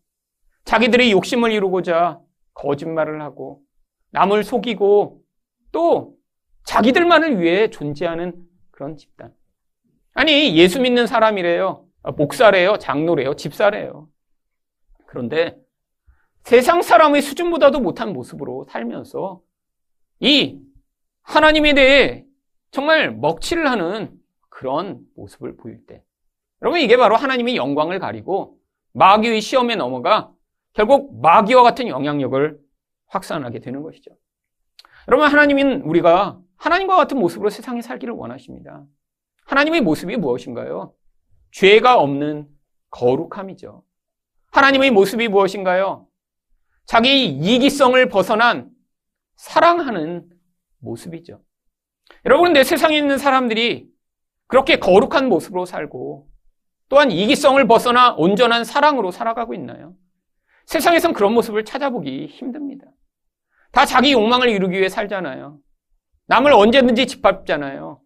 자기들이 0.63 1.11
욕심을 1.11 1.51
이루고자 1.51 2.21
거짓말을 2.53 3.21
하고 3.21 3.61
남을 4.11 4.45
속이고 4.45 5.21
또 5.73 6.15
자기들만을 6.63 7.41
위해 7.41 7.69
존재하는 7.69 8.47
그런 8.71 8.95
집단. 8.95 9.33
아니 10.13 10.55
예수 10.55 10.79
믿는 10.79 11.05
사람이래요. 11.05 11.85
목사래요. 12.15 12.77
장로래요. 12.77 13.33
집사래요. 13.33 14.07
그런데 15.05 15.57
세상 16.43 16.81
사람의 16.81 17.21
수준보다도 17.21 17.81
못한 17.81 18.13
모습으로 18.13 18.67
살면서 18.69 19.41
이 20.21 20.61
하나님에 21.23 21.73
대해 21.73 22.23
정말 22.71 23.11
먹칠을 23.11 23.69
하는 23.69 24.23
그런 24.53 25.00
모습을 25.15 25.57
보일 25.57 25.83
때. 25.88 26.03
여러분, 26.62 26.79
이게 26.79 26.95
바로 26.95 27.15
하나님의 27.15 27.55
영광을 27.55 27.98
가리고 27.98 28.60
마귀의 28.91 29.41
시험에 29.41 29.75
넘어가 29.75 30.31
결국 30.74 31.19
마귀와 31.22 31.63
같은 31.63 31.88
영향력을 31.88 32.60
확산하게 33.07 33.60
되는 33.60 33.81
것이죠. 33.81 34.12
여러분, 35.07 35.27
하나님은 35.27 35.81
우리가 35.81 36.39
하나님과 36.57 36.95
같은 36.95 37.17
모습으로 37.17 37.50
세상에 37.50 37.81
살기를 37.81 38.13
원하십니다. 38.13 38.86
하나님의 39.45 39.81
모습이 39.81 40.17
무엇인가요? 40.17 40.93
죄가 41.51 42.00
없는 42.00 42.48
거룩함이죠. 42.91 43.83
하나님의 44.51 44.91
모습이 44.91 45.29
무엇인가요? 45.29 46.07
자기 46.86 47.25
이기성을 47.25 48.07
벗어난 48.10 48.69
사랑하는 49.36 50.29
모습이죠. 50.77 51.41
여러분, 52.25 52.53
내 52.53 52.63
세상에 52.63 52.95
있는 52.95 53.17
사람들이 53.17 53.92
그렇게 54.53 54.75
거룩한 54.75 55.29
모습으로 55.29 55.65
살고 55.65 56.27
또한 56.88 57.10
이기성을 57.10 57.65
벗어나 57.65 58.13
온전한 58.13 58.63
사랑으로 58.63 59.10
살아가고 59.10 59.55
있나요? 59.55 59.95
세상에선 60.67 61.13
그런 61.13 61.33
모습을 61.33 61.65
찾아보기 61.65 62.27
힘듭니다. 62.27 62.86
다 63.72 63.88
자기 63.88 64.13
욕망을 64.13 64.50
이루기 64.50 64.77
위해 64.77 64.89
살잖아요. 64.89 65.57
남을 66.27 66.53
언제든지 66.53 67.07
짓밟잖아요. 67.07 68.00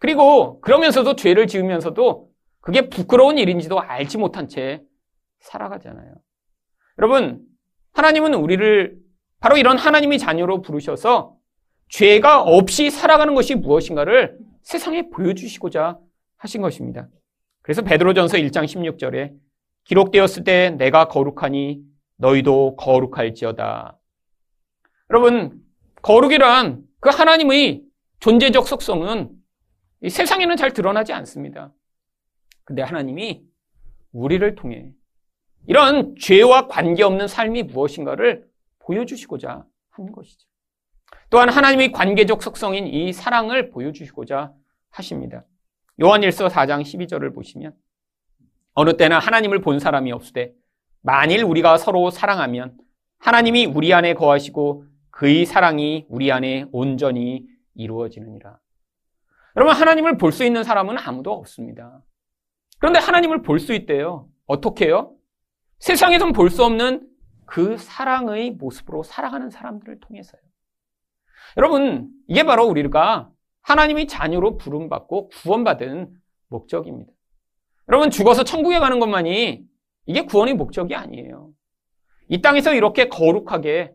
그리고 0.00 0.58
그러면서도 0.62 1.16
죄를 1.16 1.46
지으면서도 1.46 2.30
그게 2.60 2.88
부끄러운 2.88 3.36
일인지도 3.36 3.78
알지 3.78 4.16
못한 4.16 4.48
채 4.48 4.82
살아가잖아요. 5.40 6.14
여러분, 6.96 7.44
하나님은 7.92 8.32
우리를 8.32 8.96
바로 9.38 9.58
이런 9.58 9.76
하나님의 9.76 10.18
자녀로 10.18 10.62
부르셔서 10.62 11.36
죄가 11.90 12.40
없이 12.40 12.88
살아가는 12.88 13.34
것이 13.34 13.54
무엇인가를 13.54 14.38
세상에 14.64 15.08
보여주시고자 15.10 15.98
하신 16.38 16.62
것입니다. 16.62 17.08
그래서 17.62 17.82
베드로전서 17.82 18.38
1장 18.38 18.64
16절에 18.64 19.34
기록되었을 19.84 20.44
때 20.44 20.70
내가 20.70 21.08
거룩하니 21.08 21.82
너희도 22.16 22.76
거룩할지어다. 22.76 23.98
여러분, 25.10 25.62
거룩이란 26.02 26.82
그 27.00 27.10
하나님의 27.10 27.82
존재적 28.20 28.66
속성은 28.66 29.30
세상에는 30.08 30.56
잘 30.56 30.72
드러나지 30.72 31.12
않습니다. 31.12 31.72
근데 32.64 32.82
하나님이 32.82 33.44
우리를 34.12 34.54
통해 34.54 34.90
이런 35.66 36.14
죄와 36.16 36.68
관계없는 36.68 37.28
삶이 37.28 37.64
무엇인가를 37.64 38.46
보여주시고자 38.80 39.66
하는 39.90 40.12
것이죠. 40.12 40.46
또한 41.34 41.48
하나님의 41.48 41.90
관계적 41.90 42.44
속성인 42.44 42.86
이 42.86 43.12
사랑을 43.12 43.70
보여주시고자 43.70 44.52
하십니다. 44.90 45.44
요한일서 46.00 46.46
4장 46.46 46.82
12절을 46.82 47.34
보시면 47.34 47.74
어느 48.74 48.96
때나 48.96 49.18
하나님을 49.18 49.60
본 49.60 49.80
사람이 49.80 50.12
없으되 50.12 50.52
만일 51.02 51.42
우리가 51.42 51.76
서로 51.76 52.10
사랑하면 52.10 52.76
하나님이 53.18 53.66
우리 53.66 53.92
안에 53.92 54.14
거하시고 54.14 54.84
그의 55.10 55.44
사랑이 55.44 56.06
우리 56.08 56.30
안에 56.30 56.66
온전히 56.70 57.44
이루어지느니라. 57.74 58.60
여러분 59.56 59.74
하나님을 59.74 60.18
볼 60.18 60.30
수 60.30 60.44
있는 60.44 60.62
사람은 60.62 60.98
아무도 60.98 61.32
없습니다. 61.32 62.00
그런데 62.78 63.00
하나님을 63.00 63.42
볼 63.42 63.58
수 63.58 63.74
있대요. 63.74 64.28
어떻게요? 64.46 65.16
세상에선 65.80 66.32
볼 66.32 66.48
수 66.48 66.62
없는 66.64 67.08
그 67.44 67.76
사랑의 67.76 68.52
모습으로 68.52 69.02
살아가는 69.02 69.50
사람들을 69.50 69.98
통해서요. 69.98 70.43
여러분, 71.56 72.10
이게 72.26 72.42
바로 72.42 72.66
우리가 72.66 73.30
하나님의 73.62 74.06
자녀로 74.06 74.56
부름받고 74.56 75.28
구원받은 75.28 76.14
목적입니다. 76.48 77.12
여러분, 77.88 78.10
죽어서 78.10 78.44
천국에 78.44 78.78
가는 78.78 78.98
것만이 78.98 79.64
이게 80.06 80.22
구원의 80.22 80.54
목적이 80.54 80.94
아니에요. 80.94 81.50
이 82.28 82.40
땅에서 82.40 82.74
이렇게 82.74 83.08
거룩하게, 83.08 83.92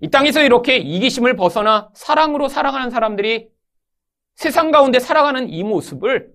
이 0.00 0.10
땅에서 0.10 0.42
이렇게 0.42 0.76
이기심을 0.76 1.36
벗어나 1.36 1.90
사랑으로 1.94 2.48
살아가는 2.48 2.90
사람들이 2.90 3.48
세상 4.34 4.70
가운데 4.70 4.98
살아가는 4.98 5.48
이 5.48 5.64
모습을 5.64 6.30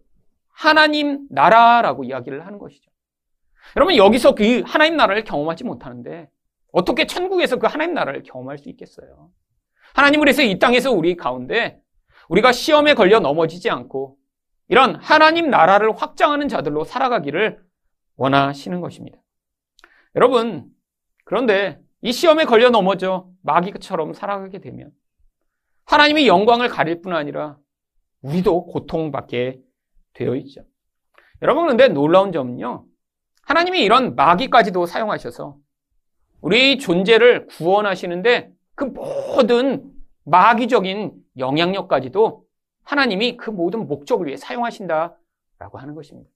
하나님 0.50 1.28
나라라고 1.30 2.04
이야기를 2.04 2.46
하는 2.46 2.58
것이죠. 2.58 2.90
여러분, 3.76 3.96
여기서 3.96 4.36
그 4.36 4.64
하나님 4.66 4.98
나라를 4.98 5.24
경험하지 5.24 5.64
못하는데 5.64 6.30
어떻게 6.72 7.06
천국에서 7.06 7.58
그 7.58 7.68
하나님 7.68 7.94
나라를 7.94 8.24
경험할 8.24 8.58
수 8.58 8.70
있겠어요? 8.70 9.30
하나님을 9.94 10.28
해서 10.28 10.42
이 10.42 10.60
땅에서 10.60 10.92
우리 10.92 11.16
가운데 11.16 11.80
우리가 12.30 12.52
시험에 12.52 12.94
걸려 12.94 13.20
넘어지지 13.20 13.70
않고 13.70 14.18
이런 14.68 14.96
하나님 14.96 15.50
나라를 15.50 15.96
확장하는 15.96 16.48
자들로 16.48 16.86
살아가기를 16.86 17.60
원하시는 18.16 18.80
것입니다. 18.80 19.18
여러분, 20.16 20.66
그런데 21.26 21.80
이 22.02 22.12
시험에 22.12 22.46
걸려 22.46 22.70
넘어져 22.70 23.28
마귀처럼 23.44 24.14
살아가게 24.14 24.60
되면 24.60 24.92
하나님의 25.86 26.28
영광을 26.28 26.70
가릴 26.70 27.02
뿐 27.02 27.14
아니라 27.14 27.58
우리도 28.22 28.68
고통받게 28.68 29.60
되어 30.14 30.36
있죠. 30.36 30.62
여러분, 31.42 31.64
그런데 31.64 31.88
놀라운 31.88 32.32
점은요. 32.32 32.86
하나님이 33.44 33.84
이런 33.84 34.16
마귀까지도 34.16 34.86
사용하셔서 34.86 35.58
우리 36.40 36.78
존재를 36.78 37.48
구원하시는데 37.48 38.52
그 38.82 38.86
모든 38.86 39.94
마귀적인 40.24 41.14
영향력까지도 41.38 42.44
하나님이 42.84 43.38
그 43.38 43.52
모든 43.52 43.88
목적을 43.88 44.26
위해 44.26 44.38
사용하신다라고 44.38 45.78
하는 45.78 45.94
것입니다. 45.94 46.28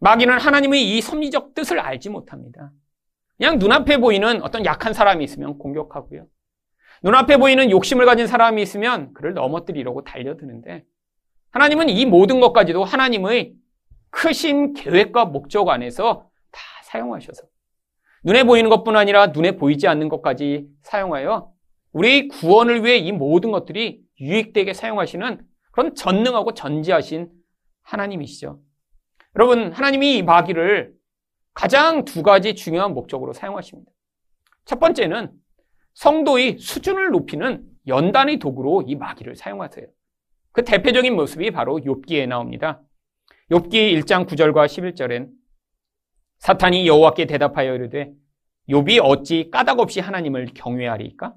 마귀는 0.00 0.40
하나님의 0.40 0.96
이 0.96 1.00
섭리적 1.00 1.54
뜻을 1.54 1.78
알지 1.78 2.08
못합니다. 2.08 2.72
그냥 3.36 3.60
눈앞에 3.60 3.98
보이는 3.98 4.42
어떤 4.42 4.64
약한 4.64 4.92
사람이 4.92 5.22
있으면 5.22 5.58
공격하고요. 5.58 6.26
눈앞에 7.04 7.36
보이는 7.36 7.70
욕심을 7.70 8.04
가진 8.04 8.26
사람이 8.26 8.60
있으면 8.60 9.14
그를 9.14 9.32
넘어뜨리려고 9.34 10.02
달려드는데 10.02 10.84
하나님은 11.50 11.88
이 11.88 12.04
모든 12.04 12.40
것까지도 12.40 12.82
하나님의 12.82 13.54
크신 14.10 14.72
계획과 14.72 15.26
목적 15.26 15.68
안에서 15.68 16.28
다 16.50 16.60
사용하셔서 16.82 17.44
눈에 18.24 18.42
보이는 18.42 18.68
것뿐 18.70 18.96
아니라 18.96 19.28
눈에 19.28 19.52
보이지 19.52 19.86
않는 19.86 20.08
것까지 20.08 20.66
사용하여 20.82 21.49
우리 21.92 22.28
구원을 22.28 22.84
위해 22.84 22.96
이 22.96 23.12
모든 23.12 23.50
것들이 23.50 24.02
유익되게 24.20 24.74
사용하시는 24.74 25.40
그런 25.72 25.94
전능하고 25.94 26.54
전지하신 26.54 27.30
하나님이시죠. 27.82 28.60
여러분, 29.36 29.72
하나님이 29.72 30.18
이 30.18 30.22
마귀를 30.22 30.92
가장 31.54 32.04
두 32.04 32.22
가지 32.22 32.54
중요한 32.54 32.94
목적으로 32.94 33.32
사용하십니다. 33.32 33.90
첫 34.64 34.78
번째는 34.78 35.32
성도의 35.94 36.58
수준을 36.58 37.10
높이는 37.10 37.64
연단의 37.86 38.38
도구로 38.38 38.82
이 38.86 38.94
마귀를 38.94 39.36
사용하세요. 39.36 39.86
그 40.52 40.64
대표적인 40.64 41.14
모습이 41.14 41.50
바로 41.50 41.78
욥기에 41.78 42.26
나옵니다. 42.26 42.82
욥기 43.50 43.72
1장 44.02 44.26
9절과 44.26 44.66
11절엔 44.66 45.30
사탄이 46.38 46.86
여호와께 46.86 47.26
대답하여 47.26 47.74
이르되 47.74 48.12
욥이 48.68 49.00
어찌 49.02 49.50
까닭없이 49.50 50.00
하나님을 50.00 50.48
경외하리까? 50.54 51.34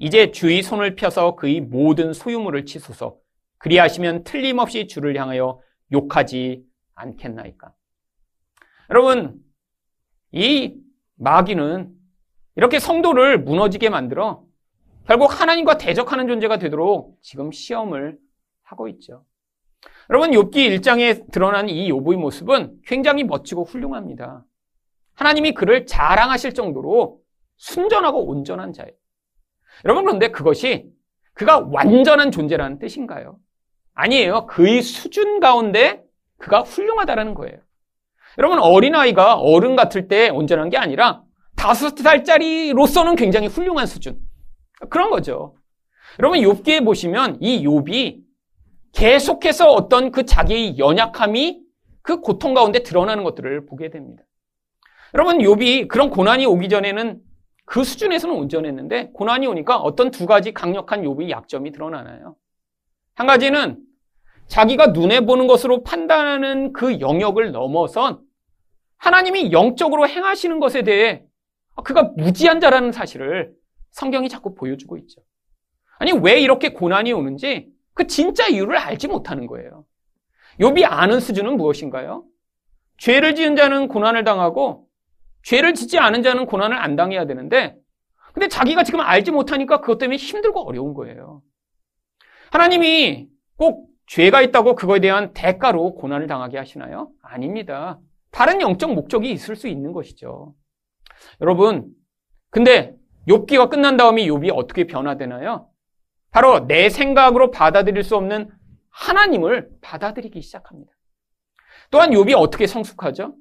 이제 0.00 0.30
주의 0.30 0.62
손을 0.62 0.94
펴서 0.94 1.36
그의 1.36 1.60
모든 1.60 2.12
소유물을 2.12 2.66
치소서 2.66 3.16
그리하시면 3.58 4.24
틀림없이 4.24 4.86
주를 4.86 5.16
향하여 5.18 5.60
욕하지 5.92 6.62
않겠나이까? 6.94 7.72
여러분, 8.90 9.40
이 10.32 10.74
마귀는 11.16 11.92
이렇게 12.56 12.78
성도를 12.78 13.42
무너지게 13.42 13.90
만들어 13.90 14.44
결국 15.06 15.40
하나님과 15.40 15.78
대적하는 15.78 16.26
존재가 16.26 16.58
되도록 16.58 17.18
지금 17.22 17.52
시험을 17.52 18.18
하고 18.64 18.88
있죠. 18.88 19.24
여러분 20.10 20.30
욥기 20.30 20.54
1장에 20.80 21.30
드러난 21.30 21.68
이 21.68 21.90
욥의 21.90 22.16
모습은 22.16 22.80
굉장히 22.84 23.24
멋지고 23.24 23.64
훌륭합니다. 23.64 24.44
하나님이 25.14 25.52
그를 25.52 25.86
자랑하실 25.86 26.54
정도로 26.54 27.20
순전하고 27.56 28.26
온전한 28.26 28.72
자예요. 28.72 28.92
여러분 29.84 30.04
그런데 30.04 30.28
그것이 30.28 30.86
그가 31.34 31.58
완전한 31.70 32.30
존재라는 32.30 32.78
뜻인가요? 32.78 33.38
아니에요. 33.94 34.46
그의 34.46 34.82
수준 34.82 35.40
가운데 35.40 36.02
그가 36.38 36.60
훌륭하다라는 36.60 37.34
거예요. 37.34 37.58
여러분 38.38 38.58
어린아이가 38.58 39.34
어른 39.34 39.76
같을 39.76 40.08
때 40.08 40.28
온전한 40.28 40.70
게 40.70 40.76
아니라 40.76 41.22
다섯 41.56 41.96
살짜리로서는 41.96 43.16
굉장히 43.16 43.46
훌륭한 43.46 43.86
수준. 43.86 44.18
그런 44.90 45.10
거죠. 45.10 45.56
여러분 46.18 46.40
욥기에 46.40 46.84
보시면 46.84 47.38
이 47.40 47.66
욥이 47.66 48.26
계속해서 48.92 49.70
어떤 49.70 50.10
그 50.10 50.24
자기의 50.24 50.78
연약함이 50.78 51.60
그 52.02 52.20
고통 52.20 52.54
가운데 52.54 52.82
드러나는 52.82 53.24
것들을 53.24 53.66
보게 53.66 53.90
됩니다. 53.90 54.22
여러분, 55.14 55.38
욥이 55.38 55.88
그런 55.88 56.08
고난이 56.08 56.46
오기 56.46 56.68
전에는 56.68 57.20
그 57.66 57.84
수준에서는 57.84 58.34
온전했는데 58.34 59.10
고난이 59.12 59.46
오니까 59.46 59.76
어떤 59.76 60.10
두 60.10 60.24
가지 60.24 60.52
강력한 60.52 61.02
욥의 61.02 61.28
약점이 61.30 61.72
드러나나요? 61.72 62.36
한 63.14 63.26
가지는 63.26 63.82
자기가 64.46 64.88
눈에 64.88 65.20
보는 65.20 65.48
것으로 65.48 65.82
판단하는 65.82 66.72
그 66.72 67.00
영역을 67.00 67.50
넘어선 67.50 68.20
하나님이 68.98 69.52
영적으로 69.52 70.08
행하시는 70.08 70.60
것에 70.60 70.82
대해 70.82 71.24
그가 71.82 72.04
무지한 72.16 72.60
자라는 72.60 72.92
사실을 72.92 73.52
성경이 73.90 74.28
자꾸 74.28 74.54
보여주고 74.54 74.96
있죠. 74.98 75.20
아니, 75.98 76.12
왜 76.12 76.40
이렇게 76.40 76.72
고난이 76.72 77.12
오는지 77.12 77.68
그 77.94 78.06
진짜 78.06 78.46
이유를 78.46 78.76
알지 78.78 79.08
못하는 79.08 79.46
거예요. 79.46 79.84
욥이 80.60 80.84
아는 80.86 81.20
수준은 81.20 81.56
무엇인가요? 81.56 82.24
죄를 82.98 83.34
지은 83.34 83.56
자는 83.56 83.88
고난을 83.88 84.24
당하고 84.24 84.85
죄를 85.46 85.74
짓지 85.74 85.98
않은 85.98 86.24
자는 86.24 86.44
고난을 86.46 86.76
안 86.76 86.96
당해야 86.96 87.24
되는데 87.24 87.76
근데 88.34 88.48
자기가 88.48 88.82
지금 88.82 89.00
알지 89.00 89.30
못하니까 89.30 89.80
그것 89.80 89.98
때문에 89.98 90.16
힘들고 90.16 90.68
어려운 90.68 90.92
거예요. 90.92 91.40
하나님이 92.50 93.28
꼭 93.56 93.88
죄가 94.08 94.42
있다고 94.42 94.74
그거에 94.74 94.98
대한 94.98 95.32
대가로 95.32 95.94
고난을 95.94 96.26
당하게 96.26 96.58
하시나요? 96.58 97.10
아닙니다. 97.22 98.00
다른 98.32 98.60
영적 98.60 98.92
목적이 98.92 99.30
있을 99.30 99.54
수 99.54 99.68
있는 99.68 99.92
것이죠. 99.92 100.54
여러분, 101.40 101.86
근데 102.50 102.94
욥기가 103.28 103.70
끝난 103.70 103.96
다음에 103.96 104.26
욥이 104.26 104.50
어떻게 104.52 104.86
변화되나요? 104.86 105.70
바로 106.32 106.66
내 106.66 106.90
생각으로 106.90 107.52
받아들일 107.52 108.02
수 108.02 108.16
없는 108.16 108.50
하나님을 108.90 109.68
받아들이기 109.80 110.42
시작합니다. 110.42 110.92
또한 111.92 112.10
욥이 112.10 112.34
어떻게 112.36 112.66
성숙하죠? 112.66 113.34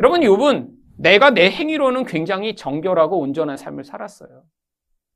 여러분 0.00 0.20
욥은 0.20 0.77
내가 0.98 1.30
내 1.30 1.50
행위로는 1.50 2.04
굉장히 2.04 2.56
정결하고 2.56 3.18
온전한 3.18 3.56
삶을 3.56 3.84
살았어요. 3.84 4.42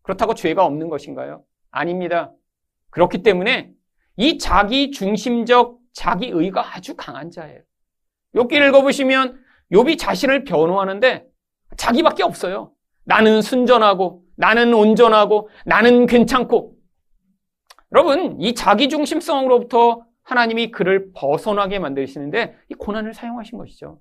그렇다고 0.03 0.35
죄가 0.35 0.65
없는 0.65 0.89
것인가요? 0.89 1.45
아닙니다. 1.71 2.33
그렇기 2.91 3.23
때문에 3.23 3.73
이 4.17 4.39
자기 4.39 4.91
중심적 4.91 5.79
자기 5.93 6.29
의가 6.29 6.77
아주 6.77 6.95
강한 6.97 7.31
자예요. 7.31 7.61
욥기 8.35 8.69
읽어보시면 8.69 9.43
욥이 9.73 9.99
자신을 9.99 10.45
변호하는데 10.45 11.27
자기밖에 11.77 12.23
없어요. 12.23 12.73
나는 13.05 13.43
순전하고 13.43 14.23
나는 14.37 14.73
온전하고 14.75 15.49
나는 15.65 16.07
괜찮고 16.07 16.77
여러분, 17.93 18.41
이 18.41 18.55
자기 18.55 18.89
중심성으로부터 18.89 20.07
하나님이 20.23 20.71
그를 20.71 21.13
벗어나게 21.13 21.79
만드시는데 21.79 22.57
이 22.71 22.75
고난을 22.75 23.13
사용하신 23.13 23.59
것이죠. 23.59 24.01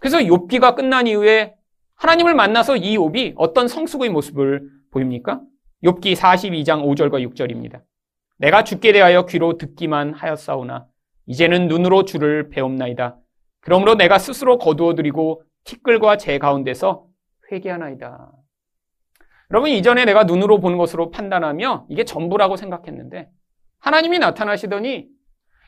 그래서 0.00 0.18
욥기가 0.18 0.74
끝난 0.74 1.06
이후에 1.06 1.54
하나님을 1.96 2.34
만나서 2.34 2.76
이 2.76 2.98
욥이 2.98 3.34
어떤 3.36 3.68
성숙의 3.68 4.10
모습을 4.10 4.68
보입니까? 4.90 5.40
욥기 5.84 6.14
42장 6.14 6.84
5절과 6.84 7.26
6절입니다. 7.30 7.82
내가 8.38 8.64
죽게 8.64 8.92
대하여 8.92 9.26
귀로 9.26 9.58
듣기만 9.58 10.14
하였사오나 10.14 10.86
이제는 11.26 11.68
눈으로 11.68 12.04
주를 12.04 12.48
배움나이다. 12.50 13.16
그러므로 13.60 13.94
내가 13.94 14.18
스스로 14.18 14.58
거두어드리고 14.58 15.42
티끌과 15.64 16.16
제 16.18 16.38
가운데서 16.38 17.06
회개하나이다. 17.50 18.32
여러분 19.50 19.70
이전에 19.70 20.04
내가 20.04 20.24
눈으로 20.24 20.60
보는 20.60 20.78
것으로 20.78 21.10
판단하며 21.10 21.86
이게 21.88 22.04
전부라고 22.04 22.56
생각했는데 22.56 23.28
하나님이 23.78 24.18
나타나시더니 24.18 25.06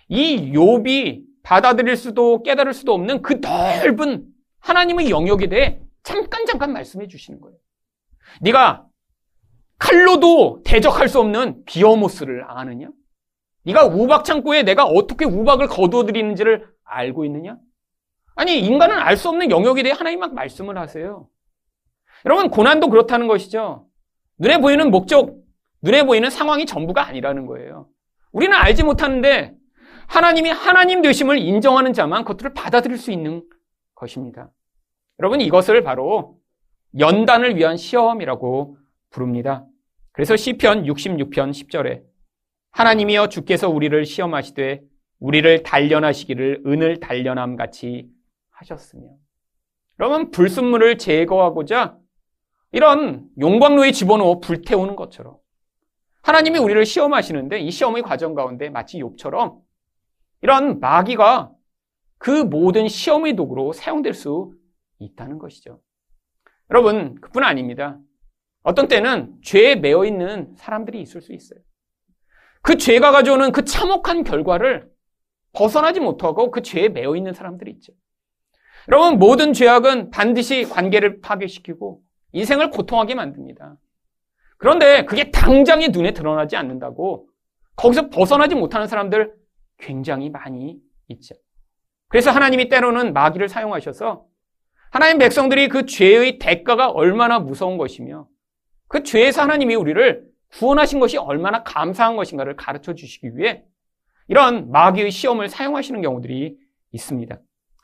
이 0.08 0.52
욥이 0.52 1.22
받아들일 1.46 1.96
수도 1.96 2.42
깨달을 2.42 2.74
수도 2.74 2.92
없는 2.92 3.22
그 3.22 3.34
넓은 3.34 4.26
하나님의 4.58 5.10
영역에 5.10 5.46
대해 5.46 5.80
잠깐 6.02 6.44
잠깐 6.44 6.72
말씀해 6.72 7.06
주시는 7.06 7.40
거예요. 7.40 7.56
네가 8.40 8.84
칼로도 9.78 10.62
대적할 10.64 11.08
수 11.08 11.20
없는 11.20 11.64
비어모스를 11.64 12.44
아느냐? 12.50 12.88
네가 13.64 13.86
우박 13.86 14.24
창고에 14.24 14.64
내가 14.64 14.86
어떻게 14.86 15.24
우박을 15.24 15.68
거두어 15.68 16.04
드리는지를 16.04 16.66
알고 16.82 17.24
있느냐? 17.26 17.56
아니 18.34 18.58
인간은 18.58 18.98
알 18.98 19.16
수 19.16 19.28
없는 19.28 19.52
영역에 19.52 19.84
대해 19.84 19.94
하나님 19.96 20.18
막 20.18 20.34
말씀을 20.34 20.76
하세요. 20.76 21.28
여러분 22.24 22.50
고난도 22.50 22.90
그렇다는 22.90 23.28
것이죠. 23.28 23.86
눈에 24.38 24.58
보이는 24.58 24.90
목적, 24.90 25.36
눈에 25.82 26.02
보이는 26.02 26.28
상황이 26.28 26.66
전부가 26.66 27.06
아니라는 27.06 27.46
거예요. 27.46 27.88
우리는 28.32 28.52
알지 28.56 28.82
못하는데 28.82 29.55
하나님이 30.08 30.50
하나님 30.50 31.02
되심을 31.02 31.38
인정하는 31.38 31.92
자만 31.92 32.22
그것들을 32.24 32.54
받아들일 32.54 32.98
수 32.98 33.10
있는 33.10 33.42
것입니다. 33.94 34.50
여러분 35.18 35.40
이것을 35.40 35.82
바로 35.82 36.38
연단을 36.98 37.56
위한 37.56 37.76
시험이라고 37.76 38.78
부릅니다. 39.10 39.66
그래서 40.12 40.36
시편 40.36 40.84
66편 40.84 41.50
10절에 41.50 42.02
하나님이여 42.70 43.28
주께서 43.28 43.68
우리를 43.68 44.04
시험하시되 44.04 44.82
우리를 45.18 45.62
단련하시기를 45.62 46.62
은을 46.66 47.00
단련함 47.00 47.56
같이 47.56 48.08
하셨으며 48.50 49.08
여러분 49.98 50.30
불순물을 50.30 50.98
제거하고자 50.98 51.96
이런 52.72 53.28
용광로에 53.40 53.92
집어넣어 53.92 54.40
불태우는 54.40 54.96
것처럼 54.96 55.38
하나님이 56.22 56.58
우리를 56.58 56.84
시험하시는데 56.84 57.60
이 57.60 57.70
시험의 57.70 58.02
과정 58.02 58.34
가운데 58.34 58.68
마치 58.68 58.98
욥처럼 58.98 59.65
이런 60.42 60.80
마귀가 60.80 61.52
그 62.18 62.30
모든 62.30 62.88
시험의 62.88 63.36
도구로 63.36 63.72
사용될 63.72 64.14
수 64.14 64.52
있다는 64.98 65.38
것이죠. 65.38 65.80
여러분, 66.70 67.14
그뿐 67.20 67.44
아닙니다. 67.44 67.98
어떤 68.62 68.88
때는 68.88 69.36
죄에 69.42 69.76
매여 69.76 70.04
있는 70.04 70.54
사람들이 70.56 71.00
있을 71.00 71.20
수 71.20 71.32
있어요. 71.32 71.60
그 72.62 72.76
죄가 72.76 73.12
가져오는 73.12 73.52
그 73.52 73.64
참혹한 73.64 74.24
결과를 74.24 74.90
벗어나지 75.52 76.00
못하고 76.00 76.50
그 76.50 76.62
죄에 76.62 76.88
매여 76.88 77.14
있는 77.14 77.32
사람들이 77.32 77.70
있죠. 77.72 77.92
여러분, 78.88 79.18
모든 79.18 79.52
죄악은 79.52 80.10
반드시 80.10 80.64
관계를 80.64 81.20
파괴시키고 81.20 82.02
인생을 82.32 82.70
고통하게 82.70 83.14
만듭니다. 83.14 83.76
그런데 84.58 85.04
그게 85.04 85.30
당장에 85.30 85.88
눈에 85.88 86.12
드러나지 86.12 86.56
않는다고 86.56 87.28
거기서 87.76 88.08
벗어나지 88.10 88.54
못하는 88.54 88.86
사람들 88.86 89.32
굉장히 89.78 90.30
많이 90.30 90.78
있죠. 91.08 91.34
그래서 92.08 92.30
하나님이 92.30 92.68
때로는 92.68 93.12
마귀를 93.12 93.48
사용하셔서 93.48 94.26
하나님 94.90 95.18
백성들이 95.18 95.68
그 95.68 95.86
죄의 95.86 96.38
대가가 96.38 96.90
얼마나 96.90 97.38
무서운 97.38 97.76
것이며 97.76 98.28
그 98.88 99.02
죄에서 99.02 99.42
하나님이 99.42 99.74
우리를 99.74 100.24
구원하신 100.52 101.00
것이 101.00 101.18
얼마나 101.18 101.62
감사한 101.62 102.16
것인가를 102.16 102.56
가르쳐 102.56 102.94
주시기 102.94 103.36
위해 103.36 103.64
이런 104.28 104.70
마귀의 104.70 105.10
시험을 105.10 105.48
사용하시는 105.48 106.00
경우들이 106.02 106.56
있습니다. 106.92 107.38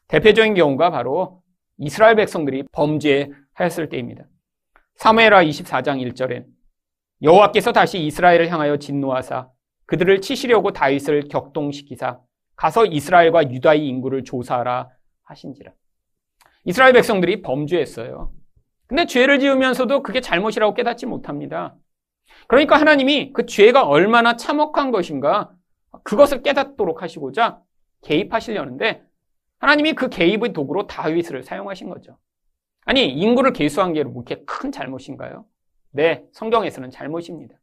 대표적인 0.09 0.55
경우가 0.55 0.91
바로 0.91 1.43
이스라엘 1.79 2.17
백성들이 2.17 2.65
범죄하였을 2.73 3.89
때입니다. 3.89 4.25
사무엘하 4.97 5.45
24장 5.45 6.01
1절엔 6.13 6.47
여호와께서 7.23 7.73
다시 7.73 7.99
이스라엘을 7.99 8.49
향하여 8.49 8.77
진노하사 8.77 9.49
그들을 9.87 10.21
치시려고 10.21 10.73
다윗을 10.73 11.29
격동시키사 11.29 12.21
가서 12.57 12.87
이스라엘과 12.87 13.51
유다의 13.51 13.87
인구를 13.87 14.25
조사하라 14.25 14.91
하신지라. 15.25 15.73
이스라엘 16.65 16.93
백성들이 16.93 17.43
범죄했어요. 17.43 18.33
근데 18.87 19.07
죄를 19.07 19.41
지으면서도 19.41 20.03
그게 20.03 20.21
잘못이라고 20.21 20.75
깨닫지 20.75 21.07
못합니다. 21.07 21.75
그러니까 22.47 22.79
하나님이 22.79 23.33
그 23.33 23.47
죄가 23.47 23.87
얼마나 23.87 24.37
참혹한 24.37 24.91
것인가 24.91 25.53
그것을 26.05 26.43
깨닫도록 26.43 27.03
하시고자 27.03 27.61
개입하시려는데 28.03 29.03
하나님이 29.59 29.95
그 29.95 30.09
개입의 30.09 30.53
도구로 30.53 30.87
다윗을 30.87 31.43
사용하신 31.43 31.89
거죠. 31.89 32.19
아니 32.85 33.09
인구를 33.09 33.53
계수한 33.53 33.93
게 33.93 34.03
그렇게 34.03 34.43
큰 34.45 34.73
잘못인가요? 34.73 35.45
네, 35.91 36.25
성경에서는 36.33 36.91
잘못입니다. 36.91 37.55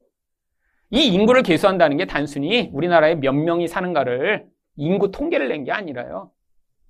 이 0.91 1.05
인구를 1.07 1.43
계수한다는 1.43 1.97
게 1.97 2.05
단순히 2.05 2.69
우리나라에 2.73 3.15
몇 3.15 3.33
명이 3.33 3.67
사는가를 3.67 4.47
인구 4.75 5.11
통계를 5.11 5.47
낸 5.49 5.63
게 5.63 5.71
아니라요. 5.71 6.31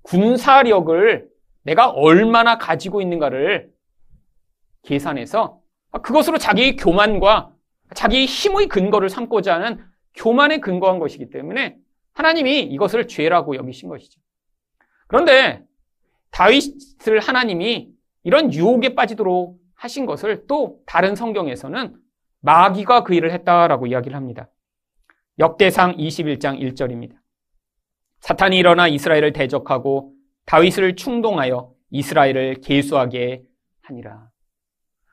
군사력을 0.02 1.28
내가 1.64 1.90
얼마나 1.90 2.56
가지고 2.56 3.02
있는가를 3.02 3.70
계산해서 4.82 5.60
그것으로 6.02 6.38
자기의 6.38 6.76
교만과 6.76 7.52
자기의 7.94 8.24
힘의 8.26 8.68
근거를 8.68 9.10
삼고자 9.10 9.54
하는 9.54 9.84
교만에 10.14 10.58
근거한 10.58 10.98
것이기 10.98 11.30
때문에 11.30 11.76
하나님이 12.12 12.60
이것을 12.62 13.08
죄라고 13.08 13.56
여기신 13.56 13.88
것이죠. 13.88 14.20
그런데 15.06 15.62
다윗을 16.30 17.18
하나님이 17.20 17.90
이런 18.22 18.52
유혹에 18.52 18.94
빠지도록 18.94 19.58
하신 19.74 20.06
것을 20.06 20.46
또 20.46 20.80
다른 20.86 21.14
성경에서는 21.14 21.94
마귀가 22.40 23.04
그 23.04 23.14
일을 23.14 23.32
했다라고 23.32 23.86
이야기를 23.86 24.16
합니다. 24.16 24.48
역대상 25.38 25.96
21장 25.96 26.60
1절입니다. 26.60 27.16
사탄이 28.20 28.58
일어나 28.58 28.88
이스라엘을 28.88 29.32
대적하고 29.32 30.12
다윗을 30.46 30.96
충동하여 30.96 31.72
이스라엘을 31.90 32.60
계수하게 32.60 33.42
하니라. 33.82 34.28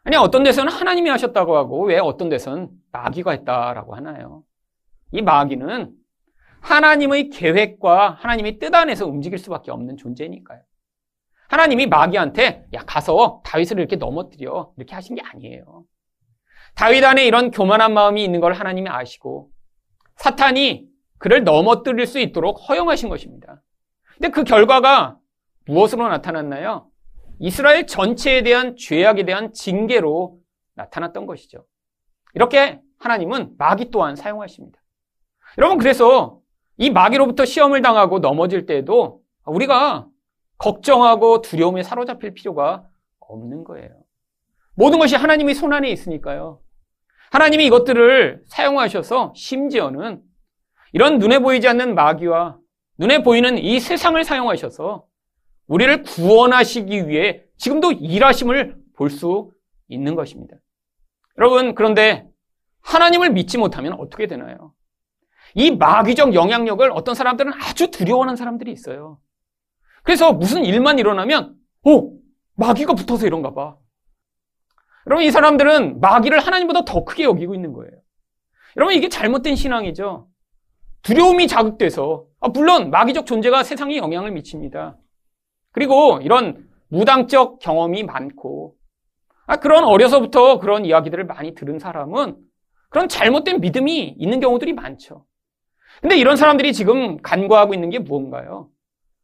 아니 0.03 0.15
어떤 0.15 0.43
데서는 0.43 0.71
하나님이 0.71 1.09
하셨다고 1.09 1.57
하고 1.57 1.85
왜 1.85 1.99
어떤 1.99 2.29
데서는 2.29 2.69
마귀가 2.91 3.31
했다라고 3.31 3.95
하나요? 3.95 4.43
이 5.11 5.21
마귀는 5.21 5.93
하나님의 6.61 7.29
계획과 7.29 8.11
하나님의 8.11 8.59
뜻 8.59 8.73
안에서 8.73 9.05
움직일 9.05 9.37
수밖에 9.37 9.71
없는 9.71 9.97
존재니까요. 9.97 10.61
하나님이 11.49 11.87
마귀한테 11.87 12.67
야 12.73 12.79
가서 12.85 13.41
다윗을 13.45 13.79
이렇게 13.79 13.95
넘어뜨려 13.95 14.73
이렇게 14.77 14.95
하신 14.95 15.15
게 15.15 15.21
아니에요. 15.21 15.85
다윗 16.77 17.03
안에 17.03 17.25
이런 17.25 17.49
교만한 17.49 17.93
마음이 17.95 18.23
있는 18.23 18.39
걸 18.39 18.53
하나님이 18.53 18.87
아시고 18.87 19.49
사탄이 20.15 20.87
그를 21.17 21.43
넘어뜨릴 21.43 22.05
수 22.05 22.19
있도록 22.19 22.69
허용하신 22.69 23.09
것입니다. 23.09 23.63
근데 24.13 24.29
그 24.29 24.43
결과가 24.43 25.17
무엇으로 25.65 26.07
나타났나요? 26.07 26.87
이스라엘 27.39 27.87
전체에 27.87 28.43
대한 28.43 28.75
죄악에 28.75 29.25
대한 29.25 29.53
징계로 29.53 30.37
나타났던 30.75 31.25
것이죠. 31.25 31.65
이렇게 32.35 32.79
하나님은 32.99 33.55
마귀 33.57 33.89
또한 33.89 34.15
사용하십니다. 34.15 34.79
여러분, 35.57 35.79
그래서 35.79 36.41
이 36.77 36.91
마귀로부터 36.91 37.45
시험을 37.45 37.81
당하고 37.81 38.19
넘어질 38.19 38.67
때에도 38.67 39.21
우리가 39.45 40.07
걱정하고 40.59 41.41
두려움에 41.41 41.81
사로잡힐 41.81 42.35
필요가 42.35 42.87
없는 43.19 43.63
거예요. 43.63 43.89
모든 44.75 44.99
것이 44.99 45.15
하나님의 45.15 45.55
손안에 45.55 45.89
있으니까요. 45.89 46.61
하나님이 47.31 47.65
이것들을 47.65 48.43
사용하셔서 48.47 49.33
심지어는 49.35 50.21
이런 50.93 51.19
눈에 51.19 51.39
보이지 51.39 51.67
않는 51.67 51.95
마귀와 51.95 52.57
눈에 52.97 53.23
보이는 53.23 53.57
이 53.57 53.79
세상을 53.79 54.21
사용하셔서 54.23 55.05
우리를 55.67 56.03
구원하시기 56.03 57.07
위해 57.07 57.43
지금도 57.57 57.91
일하심을 57.93 58.77
볼 58.95 59.09
수 59.09 59.51
있는 59.89 60.15
것입니다. 60.15 60.55
여러분, 61.37 61.75
그런데 61.75 62.27
하나님을 62.81 63.31
믿지 63.31 63.57
못하면 63.57 63.93
어떻게 63.93 64.27
되나요? 64.27 64.73
이 65.53 65.71
마귀적 65.71 66.33
영향력을 66.33 66.89
어떤 66.91 67.15
사람들은 67.15 67.53
아주 67.53 67.89
두려워하는 67.91 68.35
사람들이 68.35 68.71
있어요. 68.71 69.19
그래서 70.03 70.33
무슨 70.33 70.65
일만 70.65 70.99
일어나면, 70.99 71.55
오! 71.83 72.17
마귀가 72.55 72.95
붙어서 72.95 73.27
이런가 73.27 73.53
봐. 73.53 73.77
여러분, 75.07 75.25
이 75.25 75.31
사람들은 75.31 76.01
마귀를 76.01 76.39
하나님보다 76.39 76.83
더 76.85 77.03
크게 77.03 77.23
여기고 77.23 77.55
있는 77.55 77.73
거예요. 77.73 77.91
여러분, 78.75 78.93
이게 78.93 79.09
잘못된 79.09 79.55
신앙이죠. 79.55 80.27
두려움이 81.01 81.47
자극돼서 81.47 82.25
아, 82.41 82.49
물론 82.49 82.91
마귀적 82.91 83.25
존재가 83.25 83.63
세상에 83.63 83.97
영향을 83.97 84.31
미칩니다. 84.31 84.97
그리고 85.71 86.19
이런 86.21 86.67
무당적 86.89 87.59
경험이 87.59 88.03
많고 88.03 88.75
아, 89.45 89.55
그런 89.57 89.85
어려서부터 89.85 90.59
그런 90.59 90.83
이야기들을 90.83 91.25
많이 91.25 91.55
들은 91.55 91.79
사람은 91.79 92.37
그런 92.89 93.07
잘못된 93.07 93.61
믿음이 93.61 94.15
있는 94.17 94.39
경우들이 94.41 94.73
많죠. 94.73 95.25
근데 96.01 96.17
이런 96.17 96.35
사람들이 96.35 96.73
지금 96.73 97.17
간과하고 97.21 97.73
있는 97.73 97.89
게 97.89 97.99
무언가요? 97.99 98.69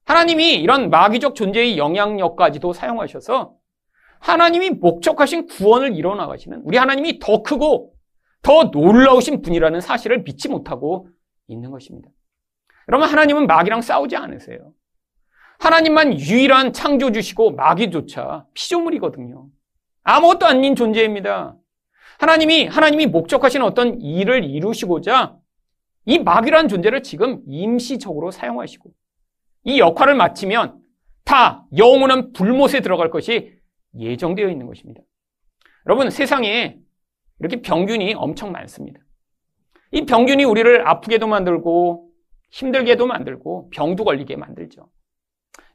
하나님이 0.06 0.56
이런 0.56 0.90
마귀적 0.90 1.36
존재의 1.36 1.78
영향력까지도 1.78 2.72
사용하셔서 2.72 3.54
하나님이 4.24 4.70
목적하신 4.70 5.48
구원을 5.48 5.98
이뤄나가시는 5.98 6.62
우리 6.64 6.78
하나님이 6.78 7.20
더 7.20 7.44
크고 7.44 7.94
더 8.42 8.66
놀라우신 8.66 9.42
분이라는 9.42 9.82
사실을 9.82 10.24
믿지 10.24 10.48
못하고 10.48 11.10
있는 11.48 11.72
것입니다. 11.72 12.10
여러분, 12.88 13.10
하나님은 13.10 13.48
마귀랑 13.48 13.82
싸우지 13.82 14.16
않으세요. 14.16 14.72
하나님만 15.60 16.20
유일한 16.20 16.72
창조주시고 16.72 17.52
마귀조차 17.52 18.46
피조물이거든요. 18.54 19.48
아무것도 20.04 20.46
아닌 20.46 20.78
존재입니다. 20.78 21.58
하나님이, 22.18 22.68
하나님이 22.68 23.08
목적하신 23.08 23.62
어떤 23.62 24.00
일을 24.00 24.46
이루시고자 24.46 25.36
이 26.06 26.20
마귀라는 26.20 26.70
존재를 26.70 27.04
지금 27.04 27.42
임시적으로 27.46 28.32
사용하시고 28.32 28.90
이 29.66 29.80
역할을 29.80 30.16
마치면 30.16 30.80
다 31.26 31.66
영원한 31.78 32.32
불못에 32.32 32.80
들어갈 32.82 33.10
것이 33.10 33.63
예정되어 33.98 34.50
있는 34.50 34.68
것입니다. 34.68 35.02
여러분, 35.86 36.10
세상에 36.10 36.78
이렇게 37.40 37.62
병균이 37.62 38.14
엄청 38.16 38.52
많습니다. 38.52 39.00
이 39.92 40.06
병균이 40.06 40.44
우리를 40.44 40.88
아프게도 40.88 41.28
만들고 41.28 42.10
힘들게도 42.52 43.06
만들고 43.06 43.70
병도 43.72 44.04
걸리게 44.04 44.36
만들죠. 44.36 44.90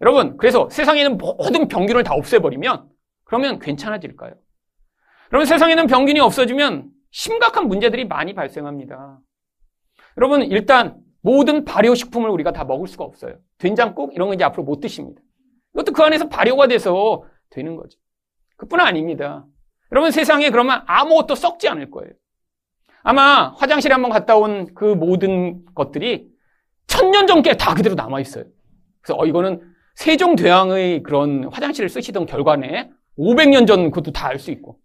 여러분, 0.00 0.36
그래서 0.36 0.68
세상에는 0.70 1.18
모든 1.18 1.68
병균을 1.68 2.04
다 2.04 2.14
없애버리면 2.14 2.88
그러면 3.24 3.58
괜찮아질까요? 3.58 4.34
여러분, 5.32 5.46
세상에는 5.46 5.86
병균이 5.86 6.20
없어지면 6.20 6.90
심각한 7.10 7.68
문제들이 7.68 8.06
많이 8.06 8.34
발생합니다. 8.34 9.20
여러분, 10.16 10.42
일단 10.42 10.96
모든 11.20 11.64
발효식품을 11.64 12.30
우리가 12.30 12.52
다 12.52 12.64
먹을 12.64 12.86
수가 12.86 13.04
없어요. 13.04 13.38
된장국 13.58 14.14
이런 14.14 14.28
거 14.28 14.34
이제 14.34 14.44
앞으로 14.44 14.64
못 14.64 14.80
드십니다. 14.80 15.20
이것도 15.74 15.92
그 15.92 16.02
안에서 16.02 16.28
발효가 16.28 16.66
돼서 16.68 17.24
되는 17.50 17.76
거죠. 17.76 17.98
그뿐 18.58 18.80
아닙니다. 18.80 19.46
여러분 19.90 20.10
세상에 20.10 20.50
그러면 20.50 20.82
아무것도 20.86 21.34
썩지 21.34 21.68
않을 21.68 21.90
거예요. 21.90 22.12
아마 23.02 23.54
화장실에 23.56 23.94
한번 23.94 24.10
갔다 24.10 24.36
온 24.36 24.74
그 24.74 24.84
모든 24.84 25.64
것들이 25.74 26.28
천년 26.86 27.26
전께 27.26 27.56
다 27.56 27.74
그대로 27.74 27.94
남아 27.94 28.20
있어요. 28.20 28.44
그래서 29.00 29.18
어 29.18 29.24
이거는 29.24 29.62
세종대왕의 29.94 31.02
그런 31.04 31.44
화장실을 31.50 31.88
쓰시던 31.88 32.26
결과네. 32.26 32.90
500년 33.18 33.66
전 33.66 33.90
그것도 33.90 34.12
다 34.12 34.28
알 34.28 34.38
수 34.38 34.50
있고. 34.50 34.78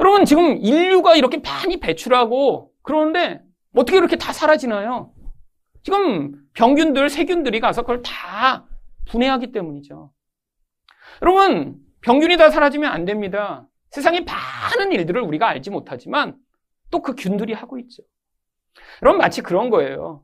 여러분 0.00 0.24
지금 0.24 0.56
인류가 0.58 1.16
이렇게 1.16 1.38
많이 1.38 1.78
배출하고 1.78 2.72
그러는데 2.82 3.40
어떻게 3.74 3.96
이렇게 3.98 4.16
다 4.16 4.32
사라지나요? 4.32 5.12
지금 5.82 6.32
병균들, 6.54 7.08
세균들이 7.08 7.60
가서 7.60 7.82
그걸 7.82 8.02
다 8.02 8.66
분해하기 9.08 9.52
때문이죠. 9.52 10.10
여러분, 11.22 11.76
병균이 12.06 12.36
다 12.36 12.50
사라지면 12.50 12.92
안 12.92 13.04
됩니다. 13.04 13.66
세상에 13.90 14.20
많은 14.20 14.92
일들을 14.92 15.20
우리가 15.20 15.48
알지 15.48 15.70
못하지만 15.70 16.36
또 16.92 17.02
그 17.02 17.16
균들이 17.16 17.52
하고 17.52 17.78
있죠. 17.80 18.04
여러분, 19.02 19.18
마치 19.18 19.42
그런 19.42 19.70
거예요. 19.70 20.22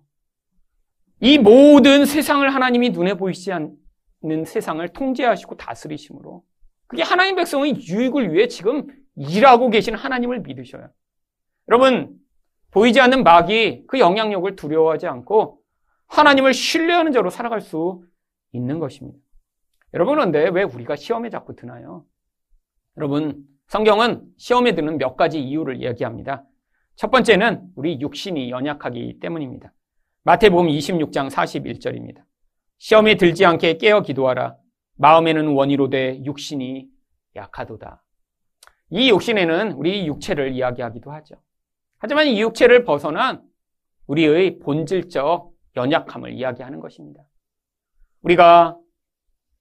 이 1.19 1.39
모든 1.39 2.07
세상을 2.07 2.49
하나님이 2.49 2.91
눈에 2.91 3.15
보이지 3.15 3.51
않는 3.53 4.45
세상을 4.47 4.87
통제하시고 4.91 5.57
다스리심으로 5.57 6.45
그게 6.87 7.03
하나님 7.03 7.35
백성의 7.35 7.75
유익을 7.89 8.33
위해 8.33 8.47
지금 8.47 8.87
일하고 9.17 9.69
계신 9.69 9.97
하나님을 9.97 10.41
믿으셔요. 10.41 10.89
여러분, 11.69 12.17
보이지 12.71 13.01
않는 13.01 13.25
마귀 13.25 13.87
그 13.89 13.99
영향력을 13.99 14.55
두려워하지 14.55 15.09
않고 15.09 15.61
하나님을 16.07 16.55
신뢰하는 16.55 17.11
자로 17.11 17.29
살아갈 17.29 17.61
수 17.61 18.05
있는 18.53 18.79
것입니다. 18.79 19.19
여러분, 19.95 20.15
그런데 20.15 20.49
왜 20.49 20.63
우리가 20.63 20.97
시험에 20.97 21.31
자꾸 21.31 21.55
드나요? 21.55 22.05
여러분, 22.97 23.45
성경은 23.67 24.25
시험에 24.37 24.75
드는 24.75 24.99
몇 24.99 25.17
가지 25.17 25.41
이유를 25.41 25.77
이야기합니다. 25.83 26.45
첫 26.97 27.11
번째는 27.11 27.71
우리 27.75 28.01
육신이 28.01 28.51
연약하기 28.51 29.19
때문입니다. 29.21 29.73
마태복음 30.25 30.69
26장 30.69 31.31
41절입니다. 31.31 32.23
시험에 32.79 33.17
들지 33.17 33.45
않게 33.45 33.79
깨어 33.79 34.03
기도하라. 34.03 34.57
마음에는 34.97 35.49
원이로 35.49 35.91
돼 35.91 36.23
육신이 36.25 36.89
약하도다. 37.35 38.05
이 38.91 39.11
육신에는 39.11 39.73
우리 39.73 40.07
육체를 40.07 40.53
이야기하기도 40.53 41.11
하죠. 41.11 41.37
하지만 41.99 42.27
이 42.27 42.41
육체를 42.41 42.85
벗어난 42.85 43.43
우리의 44.07 44.59
본질적 44.59 45.53
연약함을 45.77 46.33
이야기하는 46.33 46.81
것입니다. 46.81 47.23
우리가 48.23 48.77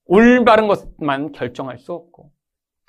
올바른 0.05 0.67
것만 0.67 1.31
결정할 1.31 1.77
수 1.79 1.93
없고, 1.93 2.31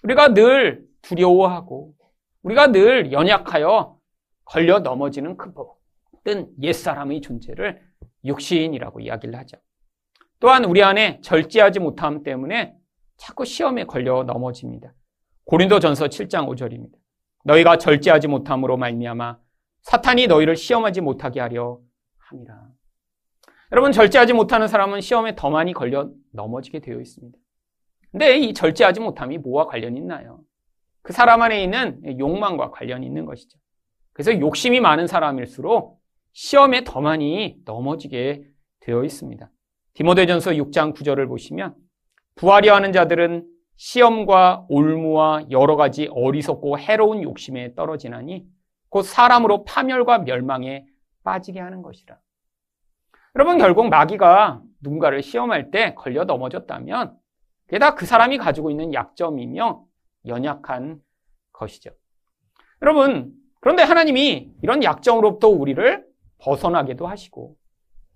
우리가 0.03 0.35
늘 0.35 0.85
두려워하고, 1.03 1.95
우리가 2.43 2.69
늘 2.69 3.13
연약하여 3.13 3.99
걸려 4.45 4.81
넘어지는 4.81 5.37
그 5.37 5.53
모든 5.55 6.53
옛사람의 6.61 7.21
존재를 7.21 7.81
육신이라고 8.25 9.01
이야기를 9.01 9.39
하죠. 9.41 9.57
또한 10.41 10.65
우리 10.65 10.83
안에 10.83 11.21
절제하지 11.21 11.79
못함 11.79 12.23
때문에 12.23 12.75
자꾸 13.17 13.45
시험에 13.45 13.85
걸려 13.85 14.25
넘어집니다. 14.25 14.93
고린도전서 15.45 16.07
7장 16.07 16.49
5절입니다. 16.49 16.95
너희가 17.45 17.79
절제하지 17.79 18.29
못함으로 18.29 18.77
말미암아 18.77 19.39
사탄이 19.83 20.27
너희를 20.27 20.57
시험하지 20.57 21.01
못하게 21.01 21.41
하려 21.41 21.81
함이라. 22.19 22.72
여러분 23.73 23.91
절제하지 23.91 24.35
못하는 24.35 24.69
사람은 24.69 25.01
시험에 25.01 25.35
더 25.35 25.49
많이 25.49 25.73
걸려 25.73 26.11
넘어지게 26.33 26.81
되어 26.81 27.01
있습니다. 27.01 27.39
근데 28.11 28.37
이 28.37 28.53
절제하지 28.53 29.01
못함이 29.01 29.39
뭐와 29.39 29.67
관련이 29.67 29.99
있나요? 29.99 30.41
그 31.01 31.15
사람 31.15 31.41
안에 31.41 31.63
있는 31.63 32.03
욕망과 32.19 32.71
관련이 32.71 33.07
있는 33.07 33.25
것이죠. 33.25 33.59
그래서 34.13 34.39
욕심이 34.39 34.79
많은 34.81 35.07
사람일수록 35.07 35.99
시험에 36.33 36.85
더 36.85 37.01
많이 37.01 37.57
넘어지게 37.65 38.45
되어 38.81 39.05
있습니다. 39.05 39.51
디모데전서 39.95 40.51
6장 40.51 40.95
9절을 40.95 41.27
보시면 41.27 41.75
부하려 42.35 42.75
하는 42.75 42.93
자들은 42.93 43.47
시험과 43.77 44.67
올무와 44.69 45.47
여러 45.51 45.77
가지 45.77 46.09
어리석고 46.11 46.79
해로운 46.79 47.23
욕심에 47.23 47.75
떨어지나니 47.75 48.45
곧 48.91 49.03
사람으로 49.03 49.65
파멸과 49.65 50.19
멸망에 50.19 50.85
빠지게 51.25 51.59
하는 51.59 51.81
것이라. 51.81 52.19
여러분 53.35 53.59
결국 53.59 53.89
마귀가 53.89 54.61
누군가를 54.81 55.23
시험할 55.23 55.71
때 55.71 55.95
걸려 55.95 56.25
넘어졌다면 56.25 57.17
그게 57.67 57.79
다 57.79 57.95
그 57.95 58.05
사람이 58.05 58.39
가지고 58.39 58.71
있는 58.71 58.93
약점이며 58.93 59.85
연약한 60.27 61.01
것이죠. 61.53 61.91
여러분 62.83 63.33
그런데 63.61 63.83
하나님이 63.83 64.53
이런 64.63 64.83
약점으로부터 64.83 65.49
우리를 65.49 66.05
벗어나게도 66.39 67.07
하시고 67.07 67.57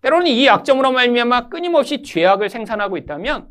때로는 0.02 0.26
이 0.26 0.46
약점으로 0.46 0.92
말미암아 0.92 1.48
끊임없이 1.48 2.02
죄악을 2.02 2.50
생산하고 2.50 2.96
있다면 2.96 3.48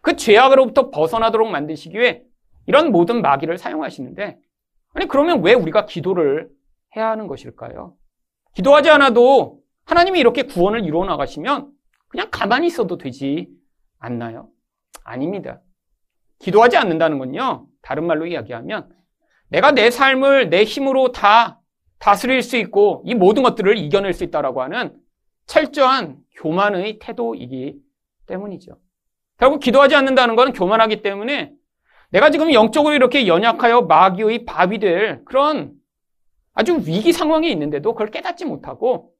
그 0.00 0.16
죄악으로부터 0.16 0.90
벗어나도록 0.90 1.50
만드시기 1.50 1.98
위해 1.98 2.22
이런 2.66 2.90
모든 2.90 3.22
마귀를 3.22 3.58
사용하시는데 3.58 4.38
아니 4.94 5.08
그러면 5.08 5.42
왜 5.42 5.54
우리가 5.54 5.86
기도를 5.86 6.48
해야 6.96 7.10
하는 7.10 7.26
것일까요? 7.26 7.94
기도하지 8.54 8.90
않아도 8.90 9.61
하나님이 9.84 10.20
이렇게 10.20 10.42
구원을 10.42 10.84
이루어 10.84 11.04
나가시면 11.04 11.70
그냥 12.08 12.28
가만히 12.30 12.66
있어도 12.66 12.98
되지 12.98 13.48
않나요? 13.98 14.48
아닙니다. 15.04 15.60
기도하지 16.38 16.76
않는다는 16.76 17.18
건요. 17.18 17.66
다른 17.82 18.06
말로 18.06 18.26
이야기하면 18.26 18.90
내가 19.48 19.72
내 19.72 19.90
삶을 19.90 20.50
내 20.50 20.64
힘으로 20.64 21.12
다 21.12 21.60
다스릴 21.98 22.42
수 22.42 22.56
있고 22.56 23.02
이 23.06 23.14
모든 23.14 23.42
것들을 23.42 23.76
이겨낼 23.78 24.12
수 24.12 24.24
있다라고 24.24 24.62
하는 24.62 24.96
철저한 25.46 26.16
교만의 26.36 26.98
태도이기 26.98 27.76
때문이죠. 28.26 28.78
결국 29.38 29.60
기도하지 29.60 29.94
않는다는 29.94 30.36
것은 30.36 30.52
교만하기 30.52 31.02
때문에 31.02 31.52
내가 32.10 32.30
지금 32.30 32.52
영적으로 32.52 32.94
이렇게 32.94 33.26
연약하여 33.26 33.82
마귀의 33.82 34.44
밥이 34.44 34.78
될 34.78 35.24
그런 35.24 35.72
아주 36.54 36.82
위기 36.86 37.12
상황에 37.12 37.48
있는데도 37.48 37.92
그걸 37.92 38.10
깨닫지 38.10 38.44
못하고 38.44 39.12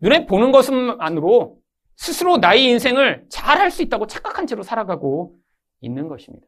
눈에 0.00 0.26
보는 0.26 0.52
것만으로 0.52 1.58
스스로 1.96 2.38
나의 2.38 2.64
인생을 2.64 3.26
잘 3.28 3.58
할 3.58 3.70
수 3.70 3.82
있다고 3.82 4.06
착각한 4.06 4.46
채로 4.46 4.62
살아가고 4.62 5.34
있는 5.80 6.08
것입니다. 6.08 6.46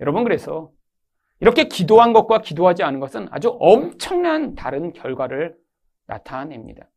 여러분 0.00 0.24
그래서 0.24 0.70
이렇게 1.40 1.64
기도한 1.64 2.12
것과 2.12 2.40
기도하지 2.40 2.82
않은 2.82 3.00
것은 3.00 3.28
아주 3.30 3.56
엄청난 3.60 4.54
다른 4.54 4.92
결과를 4.92 5.54
나타냅니다. 6.06 6.88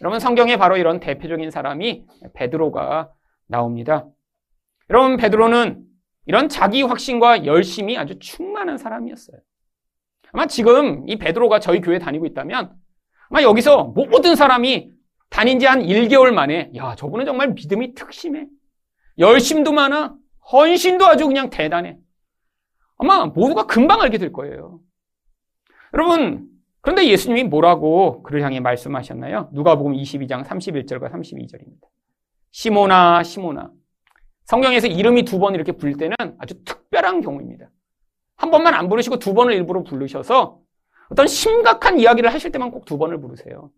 여러분 0.00 0.20
성경에 0.20 0.56
바로 0.56 0.76
이런 0.76 1.00
대표적인 1.00 1.50
사람이 1.50 2.06
베드로가 2.34 3.10
나옵니다. 3.46 4.06
여러분 4.90 5.16
베드로는 5.16 5.84
이런 6.26 6.48
자기 6.48 6.82
확신과 6.82 7.46
열심이 7.46 7.96
아주 7.98 8.18
충만한 8.18 8.78
사람이었어요. 8.78 9.38
아마 10.32 10.46
지금 10.46 11.08
이 11.08 11.16
베드로가 11.16 11.58
저희 11.58 11.80
교회 11.80 11.98
다니고 11.98 12.26
있다면 12.26 12.76
아마 13.30 13.42
여기서 13.42 13.84
모든 13.84 14.36
사람이 14.36 14.92
다닌 15.30 15.58
지 15.60 15.66
한 15.66 15.82
1개월 15.82 16.32
만에 16.32 16.70
야 16.76 16.94
저분은 16.94 17.24
정말 17.26 17.52
믿음이 17.52 17.94
특심해. 17.94 18.46
열심도 19.18 19.72
많아. 19.72 20.14
헌신도 20.52 21.06
아주 21.06 21.26
그냥 21.26 21.50
대단해. 21.50 21.98
아마 22.96 23.26
모두가 23.26 23.66
금방 23.66 24.00
알게 24.00 24.18
될 24.18 24.32
거예요. 24.32 24.80
여러분 25.94 26.48
그런데 26.80 27.06
예수님이 27.08 27.44
뭐라고 27.44 28.22
그를 28.22 28.42
향해 28.42 28.60
말씀하셨나요? 28.60 29.50
누가복음 29.52 29.92
22장 29.94 30.44
31절과 30.44 31.10
32절입니다. 31.12 31.86
시모나 32.50 33.22
시모나 33.22 33.70
성경에서 34.44 34.86
이름이 34.86 35.24
두 35.24 35.38
번 35.38 35.54
이렇게 35.54 35.72
부를 35.72 35.96
때는 35.96 36.16
아주 36.38 36.62
특별한 36.64 37.20
경우입니다. 37.20 37.70
한 38.36 38.50
번만 38.50 38.74
안 38.74 38.88
부르시고 38.88 39.18
두 39.18 39.34
번을 39.34 39.52
일부러 39.52 39.82
부르셔서 39.82 40.60
어떤 41.10 41.26
심각한 41.26 41.98
이야기를 41.98 42.32
하실 42.32 42.50
때만 42.52 42.70
꼭 42.70 42.84
두 42.86 42.96
번을 42.98 43.20
부르세요. 43.20 43.70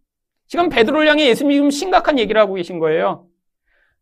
지금 0.51 0.69
베드로를 0.69 1.09
향해 1.09 1.29
예수님이 1.29 1.55
지금 1.55 1.71
심각한 1.71 2.19
얘기를 2.19 2.41
하고 2.41 2.55
계신 2.55 2.81
거예요. 2.81 3.25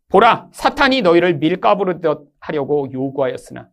보라, 0.09 0.49
사탄이 0.53 1.03
너희를 1.03 1.35
밀가부르듯 1.35 2.21
하려고 2.41 2.89
요구하였으나 2.91 3.69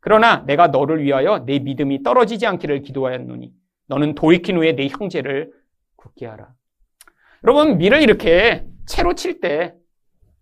그러나 0.00 0.44
내가 0.46 0.66
너를 0.66 1.02
위하여 1.02 1.38
내 1.46 1.58
믿음이 1.58 2.02
떨어지지 2.02 2.46
않기를 2.46 2.82
기도하였노니 2.82 3.50
너는 3.86 4.14
돌이킨 4.14 4.58
후에 4.58 4.72
내 4.76 4.88
형제를 4.88 5.50
굳게 5.96 6.26
하라. 6.26 6.50
여러분 7.44 7.78
밀을 7.78 8.02
이렇게 8.02 8.66
채로 8.86 9.14
칠 9.14 9.40
때 9.40 9.72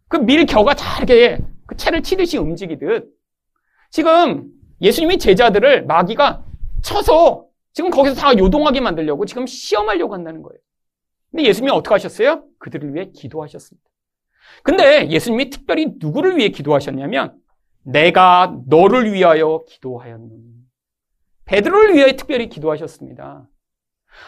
그 0.09 0.19
밀 0.19 0.45
겨가 0.45 0.75
잘게 0.75 1.39
그 1.67 1.77
채를 1.77 2.03
치듯이 2.03 2.37
움직이듯 2.37 3.09
지금 3.93 4.49
예수님이 4.81 5.19
제자들을 5.19 5.87
마귀가 5.87 6.45
쳐서 6.83 7.47
지금 7.73 7.91
거기서 7.91 8.17
다 8.17 8.37
요동하게 8.37 8.81
만들려고 8.81 9.25
지금 9.25 9.47
시험하려고 9.47 10.15
한다는 10.15 10.43
거예요. 10.43 10.59
근데 11.31 11.45
예수님이 11.45 11.73
어떻게 11.73 11.95
하셨어요? 11.95 12.45
그들을 12.59 12.95
위해 12.95 13.11
기도하셨습니다. 13.15 13.89
근데 14.63 15.09
예수님이 15.11 15.51
특별히 15.51 15.95
누구를 15.99 16.37
위해 16.37 16.49
기도하셨냐면 16.51 17.37
내가 17.83 18.57
너를 18.67 19.13
위하여 19.13 19.65
기도하였노니 19.69 20.57
베드로를 21.45 21.95
위해 21.95 22.17
특별히 22.17 22.49
기도하셨습니다. 22.49 23.49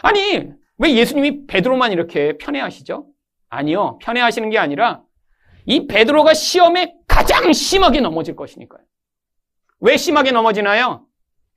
아니 0.01 0.51
왜 0.77 0.93
예수님이 0.95 1.45
베드로만 1.47 1.91
이렇게 1.91 2.37
편애하시죠? 2.37 3.07
아니요 3.49 3.97
편애하시는 4.01 4.49
게 4.49 4.57
아니라 4.57 5.03
이 5.65 5.87
베드로가 5.87 6.33
시험에 6.33 6.95
가장 7.07 7.51
심하게 7.51 8.01
넘어질 8.01 8.35
것이니까요. 8.35 8.83
왜 9.81 9.97
심하게 9.97 10.31
넘어지나요? 10.31 11.05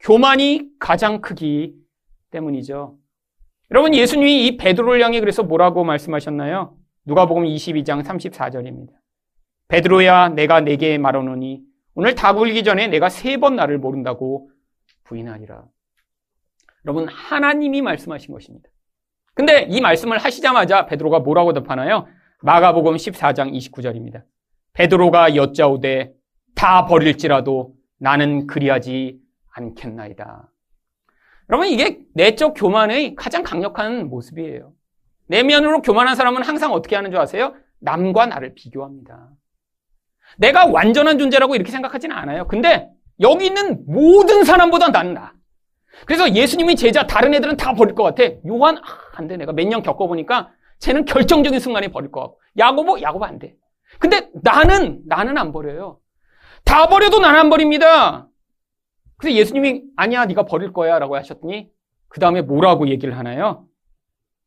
교만이 0.00 0.68
가장 0.78 1.20
크기 1.20 1.74
때문이죠. 2.30 2.96
여러분 3.72 3.94
예수님이 3.94 4.46
이 4.46 4.56
베드로를 4.58 5.02
향해 5.02 5.18
그래서 5.20 5.42
뭐라고 5.42 5.82
말씀하셨나요? 5.82 6.76
누가복음 7.06 7.44
22장 7.44 8.04
34절입니다. 8.04 8.90
베드로야 9.68 10.28
내가 10.30 10.60
내게 10.60 10.98
말하노니 10.98 11.62
오늘 11.94 12.14
다 12.14 12.34
굴기 12.34 12.64
전에 12.64 12.88
내가 12.88 13.08
세 13.08 13.38
번 13.38 13.56
나를 13.56 13.78
모른다고 13.78 14.50
부인하리라. 15.04 15.64
여러분 16.84 17.08
하나님이 17.08 17.80
말씀하신 17.80 18.34
것입니다. 18.34 18.68
근데 19.34 19.62
이 19.70 19.80
말씀을 19.80 20.18
하시자마자 20.18 20.84
베드로가 20.84 21.20
뭐라고 21.20 21.54
답하나요? 21.54 22.06
마가복음 22.42 22.96
14장 22.96 23.54
29절입니다. 23.54 24.22
베드로가 24.74 25.34
여짜오되 25.34 26.12
다 26.54 26.84
버릴지라도 26.84 27.74
나는 27.98 28.46
그리하지 28.46 29.18
않겠나이다. 29.54 30.51
여러분 31.50 31.68
이게 31.68 31.98
내적 32.14 32.54
교만의 32.56 33.14
가장 33.14 33.42
강력한 33.42 34.08
모습이에요. 34.08 34.72
내면으로 35.26 35.82
교만한 35.82 36.14
사람은 36.14 36.42
항상 36.42 36.72
어떻게 36.72 36.96
하는 36.96 37.10
줄 37.10 37.20
아세요? 37.20 37.54
남과 37.80 38.26
나를 38.26 38.54
비교합니다. 38.54 39.28
내가 40.38 40.66
완전한 40.66 41.18
존재라고 41.18 41.54
이렇게 41.54 41.70
생각하지는 41.70 42.16
않아요. 42.16 42.46
근데 42.46 42.88
여기 43.20 43.46
있는 43.46 43.84
모든 43.86 44.44
사람보다 44.44 44.88
나는 44.88 45.14
나. 45.14 45.34
그래서 46.06 46.32
예수님이 46.34 46.74
제자 46.76 47.06
다른 47.06 47.34
애들은 47.34 47.56
다 47.56 47.74
버릴 47.74 47.94
것 47.94 48.02
같아. 48.02 48.24
요한 48.46 48.78
아, 48.78 48.80
안 49.14 49.26
돼. 49.28 49.36
내가 49.36 49.52
몇 49.52 49.66
년 49.68 49.82
겪어보니까 49.82 50.50
쟤는 50.78 51.04
결정적인 51.04 51.60
순간에 51.60 51.88
버릴 51.88 52.10
것 52.10 52.20
같고 52.20 52.40
야고보 52.58 53.02
야고보 53.02 53.24
안 53.24 53.38
돼. 53.38 53.54
근데 53.98 54.28
나는 54.42 55.02
나는 55.06 55.36
안 55.38 55.52
버려요. 55.52 55.98
다 56.64 56.88
버려도 56.88 57.20
나는 57.20 57.38
안 57.38 57.50
버립니다. 57.50 58.26
그래서 59.22 59.38
예수님이 59.38 59.84
아니야 59.94 60.26
네가 60.26 60.46
버릴 60.46 60.72
거야 60.72 60.98
라고 60.98 61.14
하셨더니 61.14 61.70
그 62.08 62.18
다음에 62.18 62.42
뭐라고 62.42 62.88
얘기를 62.88 63.16
하나요? 63.16 63.68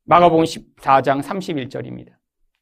마가복음 0.03 0.43
14장 0.43 1.23
31절입니다. 1.23 2.09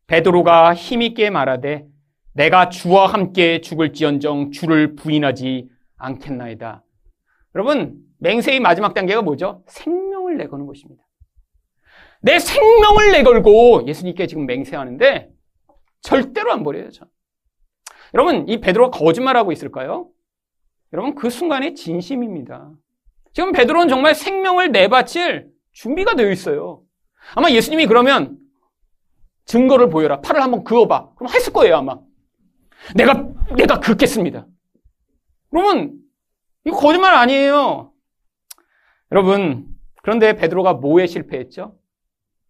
베드로가 0.06 0.76
힘있게 0.76 1.32
말하되 1.32 1.88
내가 2.34 2.69
주와 2.69 3.08
함께 3.08 3.62
죽을지언정 3.62 4.52
주를 4.52 4.95
부인하지 4.95 5.69
않겠나이다. 5.97 6.84
여러분 7.56 7.97
맹세의 8.19 8.60
마지막 8.60 8.93
단계가 8.93 9.23
뭐죠? 9.23 9.63
생명을 9.65 10.38
내거는 10.38 10.67
것입니다. 10.67 11.04
내 12.21 12.38
생명을 12.38 13.12
내걸고 13.12 13.88
예수님께 13.88 14.28
지금 14.28 14.45
맹세하는데 14.45 15.32
절대로 16.02 16.52
안 16.52 16.62
버려요. 16.63 16.91
저. 16.91 17.08
여러분 18.13 18.47
이 18.47 18.62
베드로가 18.62 18.95
거짓말하고 18.95 19.52
있을까요? 19.52 20.10
여러분 20.93 21.15
그 21.15 21.29
순간에 21.29 21.73
진심입니다. 21.73 22.71
지금 23.34 23.51
베드로는 23.51 23.88
정말 23.89 24.13
생명을 24.13 24.71
내바칠 24.71 25.49
준비가 25.71 26.15
되어 26.15 26.32
있어요. 26.32 26.84
아마 27.36 27.49
예수님이 27.49 27.88
그러면 27.88 28.38
증거를 29.45 29.89
보여라. 29.89 30.21
팔을 30.21 30.41
한번 30.41 30.63
그어봐. 30.63 31.15
그럼 31.15 31.34
했을 31.34 31.51
거예요 31.51 31.77
아마. 31.77 31.99
내가 32.95 33.27
내가 33.58 33.79
긋겠습니다. 33.79 34.45
그러면 35.49 35.97
이거 36.63 36.77
거짓말 36.77 37.15
아니에요. 37.15 37.91
여러분 39.12 39.65
그런데 40.03 40.36
베드로가 40.36 40.73
뭐에 40.73 41.08
실패했죠? 41.08 41.75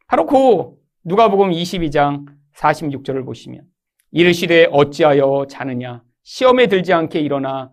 바로 0.08 0.26
그 0.26 0.76
누가복음 1.06 1.52
22장 1.52 2.26
46절을 2.56 3.26
보시면 3.26 3.64
이르시되 4.12 4.68
어찌하여 4.72 5.48
자느냐 5.50 6.04
시험에 6.24 6.68
들지 6.68 6.94
않게 6.94 7.20
일어나 7.20 7.72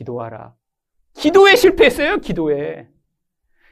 기도하라. 0.00 0.54
기도에 1.14 1.56
실패했어요. 1.56 2.18
기도에. 2.18 2.88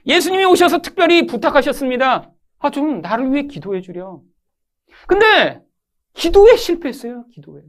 예수님이 0.07 0.45
오셔서 0.45 0.79
특별히 0.79 1.27
부탁하셨습니다. 1.27 2.31
아, 2.59 2.71
좀 2.71 3.01
나를 3.01 3.33
위해 3.33 3.45
기도해 3.45 3.81
주려. 3.81 4.21
근데 5.07 5.63
기도에 6.15 6.57
실패했어요. 6.57 7.27
기도에. 7.33 7.63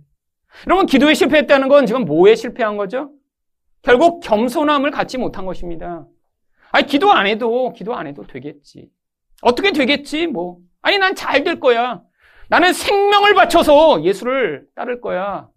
여러분 0.67 0.86
기도에 0.88 1.13
실패했다는 1.13 1.69
건 1.69 1.86
지금 1.86 2.04
뭐에 2.06 2.36
실패한 2.36 2.76
거죠? 2.76 3.12
결국 3.82 4.19
겸손함을 4.22 4.91
갖지 4.91 5.17
못한 5.17 5.45
것입니다. 5.45 6.06
아니 6.72 6.86
기도 6.86 7.12
안 7.12 7.28
해도 7.28 7.72
기도 7.74 7.95
안 7.95 8.08
해도 8.08 8.24
되겠지. 8.28 8.89
어떻게 9.41 9.72
되겠지? 9.72 10.28
뭐 10.28 10.58
아니 10.82 10.98
난 10.98 11.15
잘 11.15 11.43
될 11.43 11.60
거야. 11.60 12.02
나는 12.50 12.74
생명을 12.74 13.36
바쳐서 13.36 14.04
예수를 14.04 14.67
따를 14.76 15.00
거야. 15.02 15.48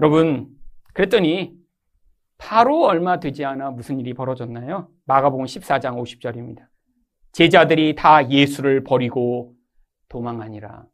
여러분 0.00 0.48
그랬더니 0.94 1.52
바로 2.38 2.84
얼마 2.84 3.18
되지 3.18 3.44
않아 3.44 3.70
무슨 3.70 3.98
일이 3.98 4.14
벌어졌나요? 4.14 4.88
마가복음 5.04 5.46
14장 5.46 5.96
50절입니다. 6.02 6.66
제자들이 7.32 7.94
다 7.94 8.28
예수를 8.30 8.84
버리고 8.84 9.54
도망하니라. 10.08 10.86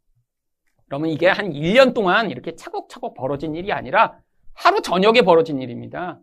그러면 0.87 1.11
이게 1.11 1.29
한 1.29 1.51
1년 1.51 1.95
동안 1.95 2.31
이렇게 2.31 2.55
차곡차곡 2.55 3.15
벌어진 3.15 3.55
일이 3.55 3.73
아니라 3.73 4.19
하루 4.55 4.83
저녁에 4.83 5.23
벌어진 5.23 5.61
일입니다. 5.61 6.21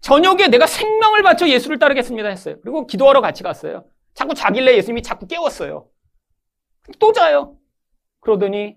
저녁에 0.00 0.48
내가 0.48 0.66
생명을 0.66 1.22
바쳐 1.22 1.48
예수를 1.48 1.78
따르겠습니다 1.78 2.28
했어요. 2.28 2.56
그리고 2.62 2.86
기도하러 2.86 3.20
같이 3.20 3.42
갔어요. 3.42 3.84
자꾸 4.14 4.34
자길래 4.34 4.76
예수님이 4.76 5.02
자꾸 5.02 5.26
깨웠어요. 5.26 5.86
또 6.98 7.12
자요. 7.12 7.56
그러더니 8.20 8.76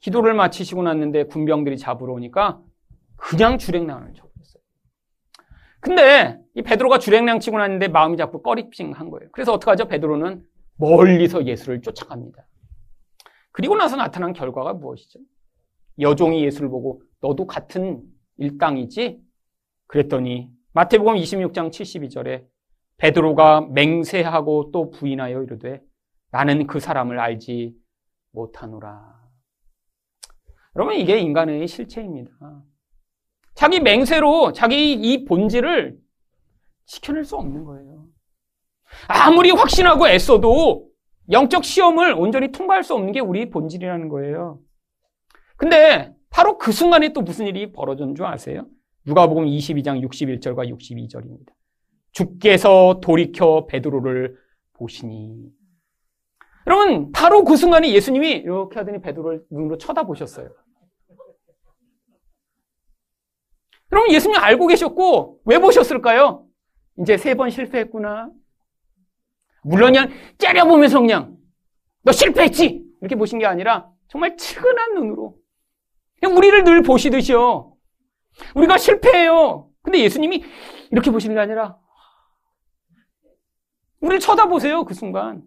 기도를 0.00 0.34
마치시고 0.34 0.82
났는데 0.82 1.24
군병들이 1.24 1.76
잡으러 1.76 2.12
오니까 2.14 2.60
그냥 3.16 3.58
주랭랑을 3.58 4.14
쳐버렸어요. 4.14 4.27
근데 5.80 6.40
이 6.54 6.62
베드로가 6.62 6.98
주랭랑 6.98 7.40
치고 7.40 7.58
났는데 7.58 7.88
마음이 7.88 8.16
자꾸 8.16 8.42
꺼리핑한 8.42 9.10
거예요. 9.10 9.30
그래서 9.32 9.52
어떡하죠? 9.52 9.86
베드로는 9.86 10.44
멀리서 10.76 11.46
예수를 11.46 11.82
쫓아갑니다. 11.82 12.46
그리고 13.52 13.76
나서 13.76 13.96
나타난 13.96 14.32
결과가 14.32 14.74
무엇이죠? 14.74 15.18
여종이 16.00 16.44
예수를 16.44 16.68
보고 16.68 17.02
너도 17.20 17.46
같은 17.46 18.02
일당이지? 18.36 19.20
그랬더니 19.86 20.48
마태복음 20.72 21.14
26장 21.14 21.70
72절에 21.70 22.46
베드로가 22.98 23.62
맹세하고 23.72 24.70
또 24.72 24.90
부인하여 24.90 25.42
이르되 25.42 25.80
나는 26.30 26.66
그 26.66 26.78
사람을 26.78 27.18
알지 27.18 27.74
못하노라. 28.32 29.18
여러분, 30.76 30.94
이게 30.94 31.18
인간의 31.18 31.66
실체입니다. 31.66 32.30
자기 33.58 33.80
맹세로 33.80 34.52
자기 34.52 34.92
이 34.92 35.24
본질을 35.24 35.98
지켜낼 36.86 37.24
수 37.24 37.34
없는 37.34 37.64
거예요. 37.64 38.04
아무리 39.08 39.50
확신하고 39.50 40.08
애써도 40.08 40.88
영적 41.32 41.64
시험을 41.64 42.12
온전히 42.12 42.52
통과할 42.52 42.84
수 42.84 42.94
없는 42.94 43.10
게 43.10 43.18
우리 43.18 43.50
본질이라는 43.50 44.08
거예요. 44.10 44.60
근데 45.56 46.14
바로 46.30 46.56
그 46.56 46.70
순간에 46.70 47.12
또 47.12 47.22
무슨 47.22 47.48
일이 47.48 47.72
벌어진 47.72 48.14
줄 48.14 48.26
아세요? 48.26 48.64
누가복음 49.04 49.46
22장 49.46 50.06
61절과 50.08 50.70
62절입니다. 50.78 51.48
주께서 52.12 53.00
돌이켜 53.02 53.66
베드로를 53.66 54.36
보시니 54.74 55.48
여러분 56.68 57.10
바로 57.10 57.42
그 57.42 57.56
순간에 57.56 57.90
예수님이 57.90 58.30
이렇게 58.34 58.78
하더니 58.78 59.00
베드로를 59.00 59.46
눈으로 59.50 59.78
쳐다보셨어요. 59.78 60.48
그럼 63.90 64.10
예수님 64.10 64.38
알고 64.38 64.66
계셨고 64.66 65.40
왜 65.44 65.58
보셨을까요? 65.58 66.46
이제 67.00 67.16
세 67.16 67.34
번 67.34 67.50
실패했구나. 67.50 68.30
물론 69.62 69.92
그냥 69.92 70.10
째려보면서 70.38 71.00
그냥 71.00 71.36
너 72.02 72.12
실패했지 72.12 72.84
이렇게 73.00 73.16
보신 73.16 73.38
게 73.38 73.46
아니라 73.46 73.88
정말 74.08 74.36
측은한 74.36 74.94
눈으로 74.94 75.36
그냥 76.20 76.36
우리를 76.36 76.64
늘 76.64 76.82
보시듯이요. 76.82 77.74
우리가 78.54 78.78
실패해요. 78.78 79.68
근데 79.82 80.00
예수님이 80.00 80.44
이렇게 80.90 81.10
보시는 81.10 81.34
게 81.34 81.40
아니라 81.40 81.78
우리를 84.00 84.20
쳐다보세요 84.20 84.84
그 84.84 84.94
순간. 84.94 85.42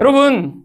여러분 0.00 0.64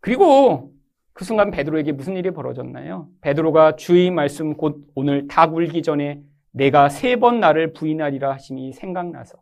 그리고 0.00 0.72
그 1.16 1.24
순간 1.24 1.50
베드로에게 1.50 1.92
무슨 1.92 2.14
일이 2.14 2.30
벌어졌나요? 2.30 3.08
베드로가 3.22 3.76
주의 3.76 4.10
말씀 4.10 4.54
곧 4.54 4.86
오늘 4.94 5.26
닭 5.28 5.54
울기 5.54 5.82
전에 5.82 6.20
내가 6.52 6.90
세 6.90 7.16
번 7.16 7.40
나를 7.40 7.72
부인하리라 7.72 8.32
하심이 8.34 8.74
생각나서 8.74 9.38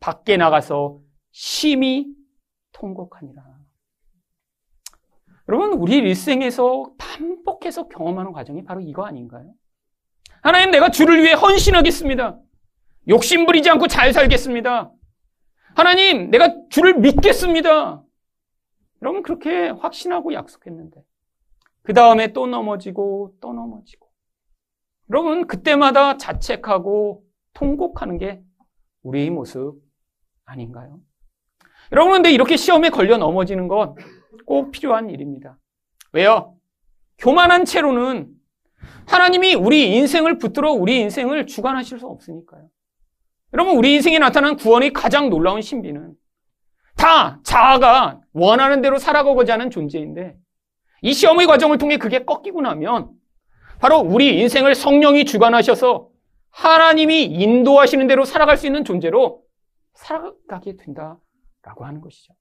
밖에 0.00 0.38
나가서 0.38 1.00
심히 1.30 2.06
통곡하니라. 2.72 3.42
여러분, 5.50 5.74
우리 5.74 5.98
일생에서 5.98 6.92
반복해서 6.96 7.88
경험하는 7.88 8.32
과정이 8.32 8.64
바로 8.64 8.80
이거 8.80 9.04
아닌가요? 9.04 9.52
하나님, 10.40 10.70
내가 10.70 10.90
주를 10.90 11.22
위해 11.22 11.34
헌신하겠습니다. 11.34 12.38
욕심 13.08 13.44
부리지 13.44 13.68
않고 13.68 13.86
잘 13.86 14.14
살겠습니다. 14.14 14.90
하나님, 15.76 16.30
내가 16.30 16.54
주를 16.70 16.98
믿겠습니다. 16.98 18.02
여러분, 19.02 19.22
그렇게 19.22 19.68
확신하고 19.68 20.32
약속했는데. 20.32 21.02
그 21.88 21.94
다음에 21.94 22.34
또 22.34 22.46
넘어지고 22.46 23.32
또 23.40 23.54
넘어지고. 23.54 24.10
여러분, 25.08 25.46
그때마다 25.46 26.18
자책하고 26.18 27.24
통곡하는 27.54 28.18
게 28.18 28.42
우리의 29.04 29.30
모습 29.30 29.80
아닌가요? 30.44 31.00
여러분, 31.92 32.12
근데 32.12 32.30
이렇게 32.30 32.58
시험에 32.58 32.90
걸려 32.90 33.16
넘어지는 33.16 33.68
건 33.68 33.94
꼭 34.44 34.70
필요한 34.70 35.08
일입니다. 35.08 35.58
왜요? 36.12 36.54
교만한 37.16 37.64
채로는 37.64 38.28
하나님이 39.06 39.54
우리 39.54 39.96
인생을 39.96 40.36
붙들어 40.36 40.72
우리 40.72 41.00
인생을 41.00 41.46
주관하실 41.46 41.98
수 41.98 42.06
없으니까요. 42.06 42.68
여러분, 43.54 43.78
우리 43.78 43.94
인생에 43.94 44.18
나타난 44.18 44.56
구원의 44.56 44.92
가장 44.92 45.30
놀라운 45.30 45.62
신비는 45.62 46.12
다 46.96 47.40
자아가 47.44 48.20
원하는 48.34 48.82
대로 48.82 48.98
살아가고자 48.98 49.54
하는 49.54 49.70
존재인데 49.70 50.36
이 51.02 51.12
시험의 51.12 51.46
과정을 51.46 51.78
통해 51.78 51.96
그게 51.96 52.24
꺾이고 52.24 52.60
나면 52.60 53.10
바로 53.80 53.98
우리 53.98 54.40
인생을 54.40 54.74
성령이 54.74 55.24
주관하셔서 55.24 56.08
하나님이 56.50 57.24
인도하시는 57.24 58.06
대로 58.06 58.24
살아갈 58.24 58.56
수 58.56 58.66
있는 58.66 58.84
존재로 58.84 59.42
살아가게 59.94 60.76
된다라고 60.76 61.84
하는 61.84 62.00
것이죠. 62.00 62.34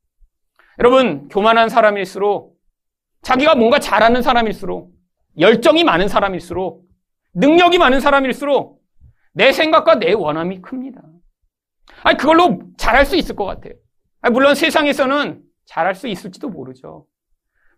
여러분, 0.79 1.27
교만한 1.27 1.69
사람일수록 1.69 2.57
자기가 3.21 3.55
뭔가 3.55 3.79
잘하는 3.79 4.21
사람일수록 4.21 4.91
열정이 5.39 5.83
많은 5.83 6.07
사람일수록 6.07 6.85
능력이 7.33 7.77
많은 7.77 7.99
사람일수록 7.99 8.81
내 9.33 9.51
생각과 9.51 9.95
내 9.95 10.13
원함이 10.13 10.61
큽니다. 10.61 11.01
아니, 12.03 12.17
그걸로 12.17 12.59
잘할 12.77 13.05
수 13.05 13.15
있을 13.15 13.35
것 13.35 13.45
같아요. 13.45 13.73
아니, 14.21 14.33
물론 14.33 14.55
세상에서는 14.55 15.43
잘할 15.65 15.93
수 15.95 16.07
있을지도 16.07 16.49
모르죠. 16.49 17.05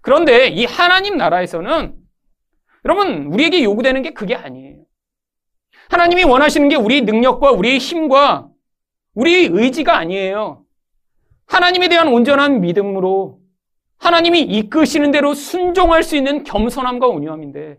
그런데 0.02 0.48
이 0.48 0.66
하나님 0.66 1.18
나라에서는 1.18 1.96
여러분, 2.86 3.26
우리에게 3.28 3.64
요구되는 3.64 4.02
게 4.02 4.12
그게 4.12 4.36
아니에요. 4.36 4.86
하나님이 5.90 6.24
원하시는 6.24 6.70
게 6.70 6.76
우리 6.76 7.02
능력과 7.02 7.52
우리의 7.52 7.78
힘과 7.80 8.50
우리의 9.16 9.50
의지가 9.52 9.98
아니에요. 9.98 10.64
하나님에 11.48 11.90
대한 11.90 12.08
온전한 12.08 12.62
믿음으로 12.62 13.40
하나님이 13.98 14.42
이끄시는 14.42 15.12
대로 15.12 15.34
순종할 15.34 16.04
수 16.04 16.16
있는 16.16 16.44
겸손함과 16.44 17.08
온유함인데 17.08 17.78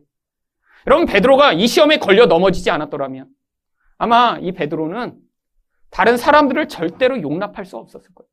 여러분 0.87 1.07
베드로가 1.07 1.53
이 1.53 1.67
시험에 1.67 1.99
걸려 1.99 2.27
넘어지지 2.27 2.71
않았더라면 2.71 3.29
아마 3.97 4.39
이 4.41 4.53
베드로는 4.53 5.19
다른 5.91 6.17
사람들을 6.17 6.69
절대로 6.69 7.23
용납할 7.23 7.65
수 7.65 7.77
없었을 7.77 8.11
거예요. 8.15 8.29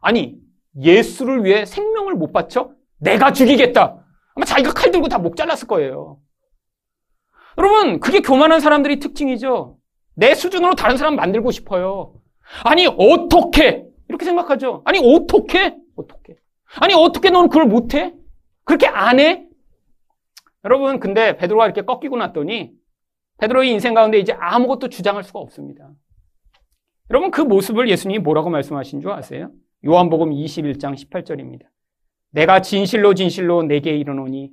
아니 0.00 0.36
예수를 0.78 1.44
위해 1.44 1.64
생명을 1.64 2.14
못 2.14 2.32
바쳐 2.32 2.72
내가 3.00 3.32
죽이겠다. 3.32 4.04
아마 4.34 4.44
자기가 4.44 4.72
칼 4.72 4.90
들고 4.90 5.08
다 5.08 5.18
목 5.18 5.36
잘랐을 5.36 5.66
거예요. 5.68 6.18
여러분, 7.58 8.00
그게 8.00 8.20
교만한 8.20 8.60
사람들의 8.60 9.00
특징이죠. 9.00 9.76
내 10.14 10.34
수준으로 10.34 10.74
다른 10.74 10.96
사람 10.96 11.16
만들고 11.16 11.50
싶어요. 11.50 12.14
아니, 12.64 12.86
어떻게? 12.86 13.84
이렇게 14.08 14.24
생각하죠. 14.24 14.82
아니, 14.84 14.98
어떻게? 14.98 15.76
어떻게? 15.96 16.36
아니, 16.80 16.94
어떻게 16.94 17.30
넌 17.30 17.48
그걸 17.48 17.66
못해? 17.66 18.14
그렇게 18.64 18.86
안 18.86 19.18
해? 19.18 19.46
여러분, 20.64 21.00
근데 21.00 21.36
베드로가 21.36 21.64
이렇게 21.64 21.82
꺾이고 21.82 22.16
났더니 22.16 22.72
베드로의 23.38 23.70
인생 23.70 23.94
가운데 23.94 24.18
이제 24.18 24.32
아무것도 24.32 24.88
주장할 24.88 25.24
수가 25.24 25.38
없습니다. 25.40 25.90
여러분, 27.10 27.30
그 27.30 27.40
모습을 27.40 27.88
예수님이 27.88 28.20
뭐라고 28.20 28.50
말씀하신 28.50 29.00
줄 29.00 29.10
아세요? 29.10 29.50
요한복음 29.84 30.30
21장 30.30 30.94
18절입니다. 30.94 31.62
내가 32.30 32.62
진실로 32.62 33.14
진실로 33.14 33.62
내게 33.62 33.96
이르노니 33.96 34.50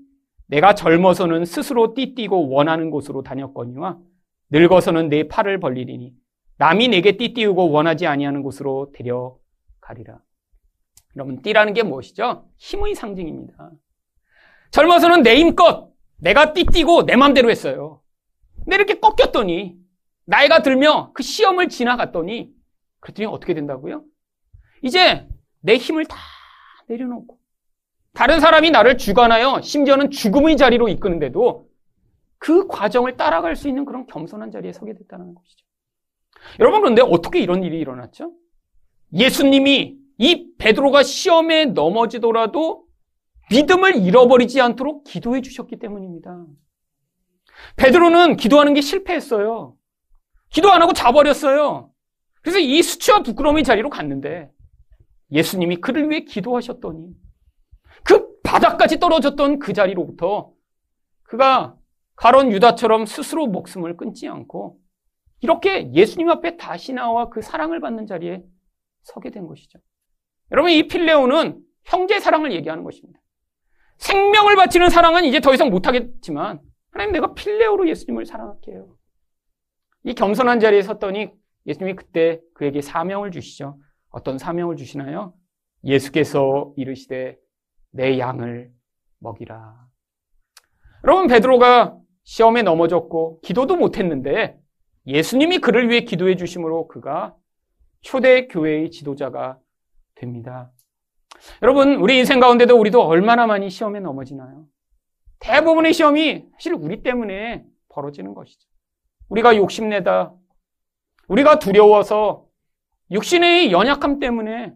내가 0.48 0.74
젊어서는 0.76 1.46
스스로 1.46 1.94
띠띠고 1.94 2.50
원하는 2.50 2.90
곳으로 2.90 3.22
다녔거니와 3.22 4.00
늙어서는 4.50 5.10
내 5.10 5.28
팔을 5.28 5.60
벌리리니 5.60 6.14
남이 6.58 6.88
내게 6.88 7.18
띠띠우고 7.18 7.70
원하지 7.72 8.08
아니하는 8.08 8.42
곳으로 8.42 8.92
데려가리라. 8.94 10.20
여러분 11.16 11.42
띠라는 11.42 11.74
게 11.74 11.84
무엇이죠? 11.84 12.50
힘의 12.58 12.96
상징입니다. 12.96 13.72
젊어서는 14.72 15.24
내 15.24 15.36
힘껏 15.38 15.92
내가 16.18 16.54
띠띠고 16.54 17.06
내 17.06 17.16
맘대로 17.16 17.50
했어요. 17.50 18.02
근데 18.64 18.76
이렇게 18.76 19.00
꺾였더니 19.00 19.78
나이가 20.26 20.62
들며 20.62 21.12
그 21.14 21.24
시험을 21.24 21.70
지나갔더니 21.70 22.52
그랬더니 23.00 23.28
어떻게 23.28 23.54
된다고요? 23.54 24.04
이제 24.82 25.28
내 25.62 25.76
힘을 25.76 26.06
다 26.06 26.18
내려놓고 26.88 27.37
다른 28.18 28.40
사람이 28.40 28.72
나를 28.72 28.98
주관하여 28.98 29.62
심지어는 29.62 30.10
죽음의 30.10 30.58
자리로 30.58 30.90
이끄는데도 30.90 31.70
그 32.40 32.66
과정을 32.66 33.16
따라갈 33.16 33.56
수 33.56 33.68
있는 33.68 33.86
그런 33.86 34.08
겸손한 34.08 34.50
자리에 34.50 34.74
서게 34.74 34.96
됐다는 34.96 35.36
것이죠. 35.36 35.64
여러분 36.60 36.82
그런데 36.82 37.04
어떻게 37.04 37.40
이런 37.40 37.64
일이 37.64 37.80
일어났죠? 37.80 38.34
예수님이 39.14 39.98
이 40.18 40.48
베드로가 40.58 41.04
시험에 41.04 41.66
넘어지더라도 41.66 42.88
믿음을 43.52 43.98
잃어버리지 43.98 44.62
않도록 44.62 45.04
기도해 45.04 45.42
주셨기 45.42 45.78
때문입니다. 45.78 46.44
베드로는 47.76 48.38
기도하는 48.38 48.74
게 48.74 48.82
실패했어요. 48.82 49.76
기도 50.50 50.72
안 50.72 50.82
하고 50.82 50.94
자버렸어요. 50.94 51.92
그래서 52.42 52.58
이 52.58 52.82
수치와 52.82 53.22
부끄러움의 53.22 53.64
자리로 53.64 53.92
갔는데 53.92 54.50
예수님이 55.32 55.76
그를 55.76 56.10
위해 56.10 56.22
기도하셨더니 56.22 57.10
그 57.12 57.27
바닥까지 58.48 59.00
떨어졌던 59.00 59.60
그 59.60 59.74
자리로부터 59.74 60.54
그가 61.24 61.76
가론 62.16 62.52
유다처럼 62.54 63.06
스스로 63.06 63.46
목숨을 63.48 63.98
끊지 63.98 64.28
않고 64.28 64.80
이렇게 65.42 65.92
예수님 65.92 66.30
앞에 66.30 66.56
다시 66.56 66.94
나와 66.94 67.30
그 67.30 67.42
사랑을 67.42 67.82
받는 67.82 68.08
자리에 68.08 68.42
서게 69.04 69.30
된 69.32 69.46
것이죠. 69.48 69.80
여러분 70.52 70.72
이 70.72 70.88
필레오는 70.88 71.62
형제 71.84 72.20
사랑을 72.20 72.54
얘기하는 72.54 72.84
것입니다. 72.86 73.20
생명을 73.98 74.56
바치는 74.56 74.90
사랑은 74.90 75.26
이제 75.26 75.42
더 75.42 75.54
이상 75.54 75.70
못하겠지만 75.70 76.62
하나님 76.92 77.12
내가 77.12 77.34
필레오로 77.34 77.90
예수님을 77.90 78.26
사랑할게 78.26 78.76
요. 78.76 78.96
이 80.04 80.14
겸손한 80.14 80.62
자리에 80.62 80.82
섰더니 80.84 81.32
예수님이 81.66 81.96
그때 81.96 82.40
그에게 82.54 82.82
사명을 82.82 83.32
주시죠. 83.32 83.78
어떤 84.10 84.38
사명을 84.38 84.78
주시나요? 84.78 85.34
예수께서 85.84 86.74
이르시되 86.78 87.38
내 87.98 88.20
양을 88.20 88.72
먹이라. 89.20 89.88
여러분 91.04 91.26
베드로가 91.26 91.98
시험에 92.24 92.62
넘어졌고 92.62 93.42
기도도 93.42 93.76
못했는데 93.76 94.60
예수님이 95.08 95.58
그를 95.58 95.90
위해 95.90 96.02
기도해 96.02 96.36
주심으로 96.36 96.88
그가 96.90 97.36
초대 98.02 98.46
교회의 98.48 98.92
지도자가 98.92 99.60
됩니다. 100.14 100.72
여러분 101.64 101.96
우리 101.96 102.20
인생 102.20 102.40
가운데도 102.40 102.80
우리도 102.80 103.02
얼마나 103.02 103.48
많이 103.48 103.70
시험에 103.72 104.00
넘어지나요? 104.00 104.68
대부분의 105.40 105.94
시험이 105.94 106.46
사실 106.54 106.74
우리 106.74 107.02
때문에 107.02 107.66
벌어지는 107.90 108.36
것이죠. 108.36 108.70
우리가 109.30 109.56
욕심내다, 109.56 110.36
우리가 111.30 111.58
두려워서 111.58 112.46
육신의 113.10 113.72
연약함 113.72 114.20
때문에 114.20 114.74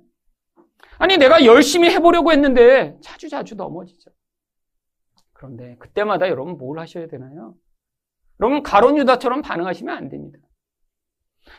아니 0.98 1.18
내가 1.18 1.46
열심히 1.46 1.90
해보려고 1.90 2.32
했는데 2.32 2.96
자주 3.02 3.30
자주 3.30 3.56
넘어지죠. 3.56 4.12
그런데 5.34 5.76
그때마다 5.80 6.30
여러분 6.30 6.58
뭘 6.58 6.80
하셔야 6.80 7.08
되나요? 7.08 7.56
여러분 8.40 8.64
가론 8.64 8.98
유다처럼 8.98 9.42
반응하시면 9.42 9.96
안 9.96 10.10
됩니다. 10.10 10.40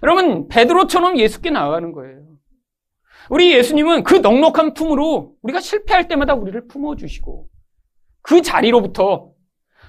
여러분 0.03 0.49
베드로처럼 0.49 1.19
예수께 1.19 1.51
나아가는 1.51 1.93
거예요. 1.93 2.23
우리 3.31 3.53
예수님은 3.55 4.03
그 4.05 4.17
넉넉한 4.17 4.75
품으로 4.75 5.35
우리가 5.43 5.61
실패할 5.61 6.09
때마다 6.09 6.35
우리를 6.35 6.67
품어 6.69 6.97
주시고 6.97 7.49
그 8.23 8.43
자리로부터 8.43 9.33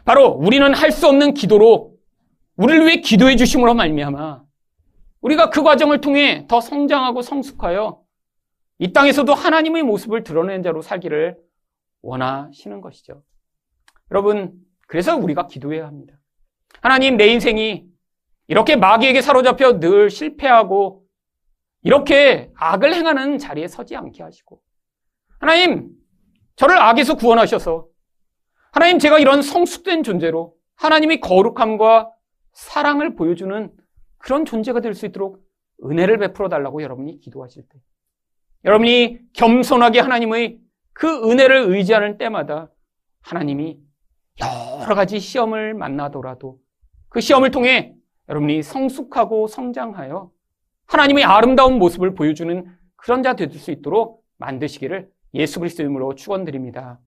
바로 0.05 0.27
우리는 0.29 0.73
할 0.73 0.91
수 0.91 1.07
없는 1.07 1.33
기도로 1.33 1.93
우리를 2.57 2.85
위해 2.85 2.97
기도해 2.97 3.35
주심으로 3.35 3.73
말미암아 3.73 4.43
우리가 5.21 5.49
그 5.49 5.63
과정을 5.63 6.01
통해 6.01 6.45
더 6.47 6.61
성장하고 6.61 7.21
성숙하여 7.21 8.02
이 8.79 8.91
땅에서도 8.91 9.33
하나님의 9.33 9.83
모습을 9.83 10.23
드러낸 10.23 10.63
자로 10.63 10.81
살기를 10.81 11.37
원하시는 12.01 12.81
것이죠. 12.81 13.23
여러분, 14.11 14.53
그래서 14.87 15.15
우리가 15.15 15.47
기도해야 15.47 15.87
합니다. 15.87 16.15
하나님, 16.81 17.17
내 17.17 17.27
인생이 17.27 17.85
이렇게 18.47 18.75
마귀에게 18.75 19.21
사로잡혀 19.21 19.79
늘 19.79 20.09
실패하고 20.09 21.03
이렇게 21.81 22.51
악을 22.55 22.93
행하는 22.93 23.37
자리에 23.37 23.67
서지 23.67 23.95
않게 23.95 24.23
하시고 24.23 24.61
하나님, 25.39 25.89
저를 26.55 26.77
악에서 26.77 27.15
구원하셔서 27.15 27.87
하나님, 28.71 28.99
제가 28.99 29.19
이런 29.19 29.41
성숙된 29.41 30.03
존재로 30.03 30.55
하나님의 30.75 31.19
거룩함과 31.19 32.11
사랑을 32.53 33.15
보여주는 33.15 33.71
그런 34.17 34.45
존재가 34.45 34.81
될 34.81 34.93
수 34.93 35.05
있도록 35.05 35.43
은혜를 35.83 36.17
베풀어 36.17 36.49
달라고 36.49 36.81
여러분이 36.81 37.19
기도하실 37.19 37.63
때. 37.69 37.79
여러분이 38.65 39.19
겸손하게 39.33 39.99
하나님의 39.99 40.59
그 40.93 41.29
은혜를 41.29 41.71
의지하는 41.71 42.17
때마다 42.17 42.69
하나님이 43.21 43.79
여러 44.39 44.95
가지 44.95 45.19
시험을 45.19 45.73
만나더라도 45.73 46.59
그 47.09 47.21
시험을 47.21 47.51
통해 47.51 47.93
여러분이 48.29 48.63
성숙하고 48.63 49.47
성장하여 49.47 50.31
하나님의 50.87 51.23
아름다운 51.23 51.77
모습을 51.79 52.13
보여주는 52.13 52.65
그런 52.95 53.21
자 53.23 53.33
될 53.35 53.49
수 53.51 53.71
있도록 53.71 54.23
만드시기를 54.37 55.09
예수 55.33 55.59
그리스도 55.59 55.83
이름으로 55.83 56.15
축원드립니다. 56.15 56.99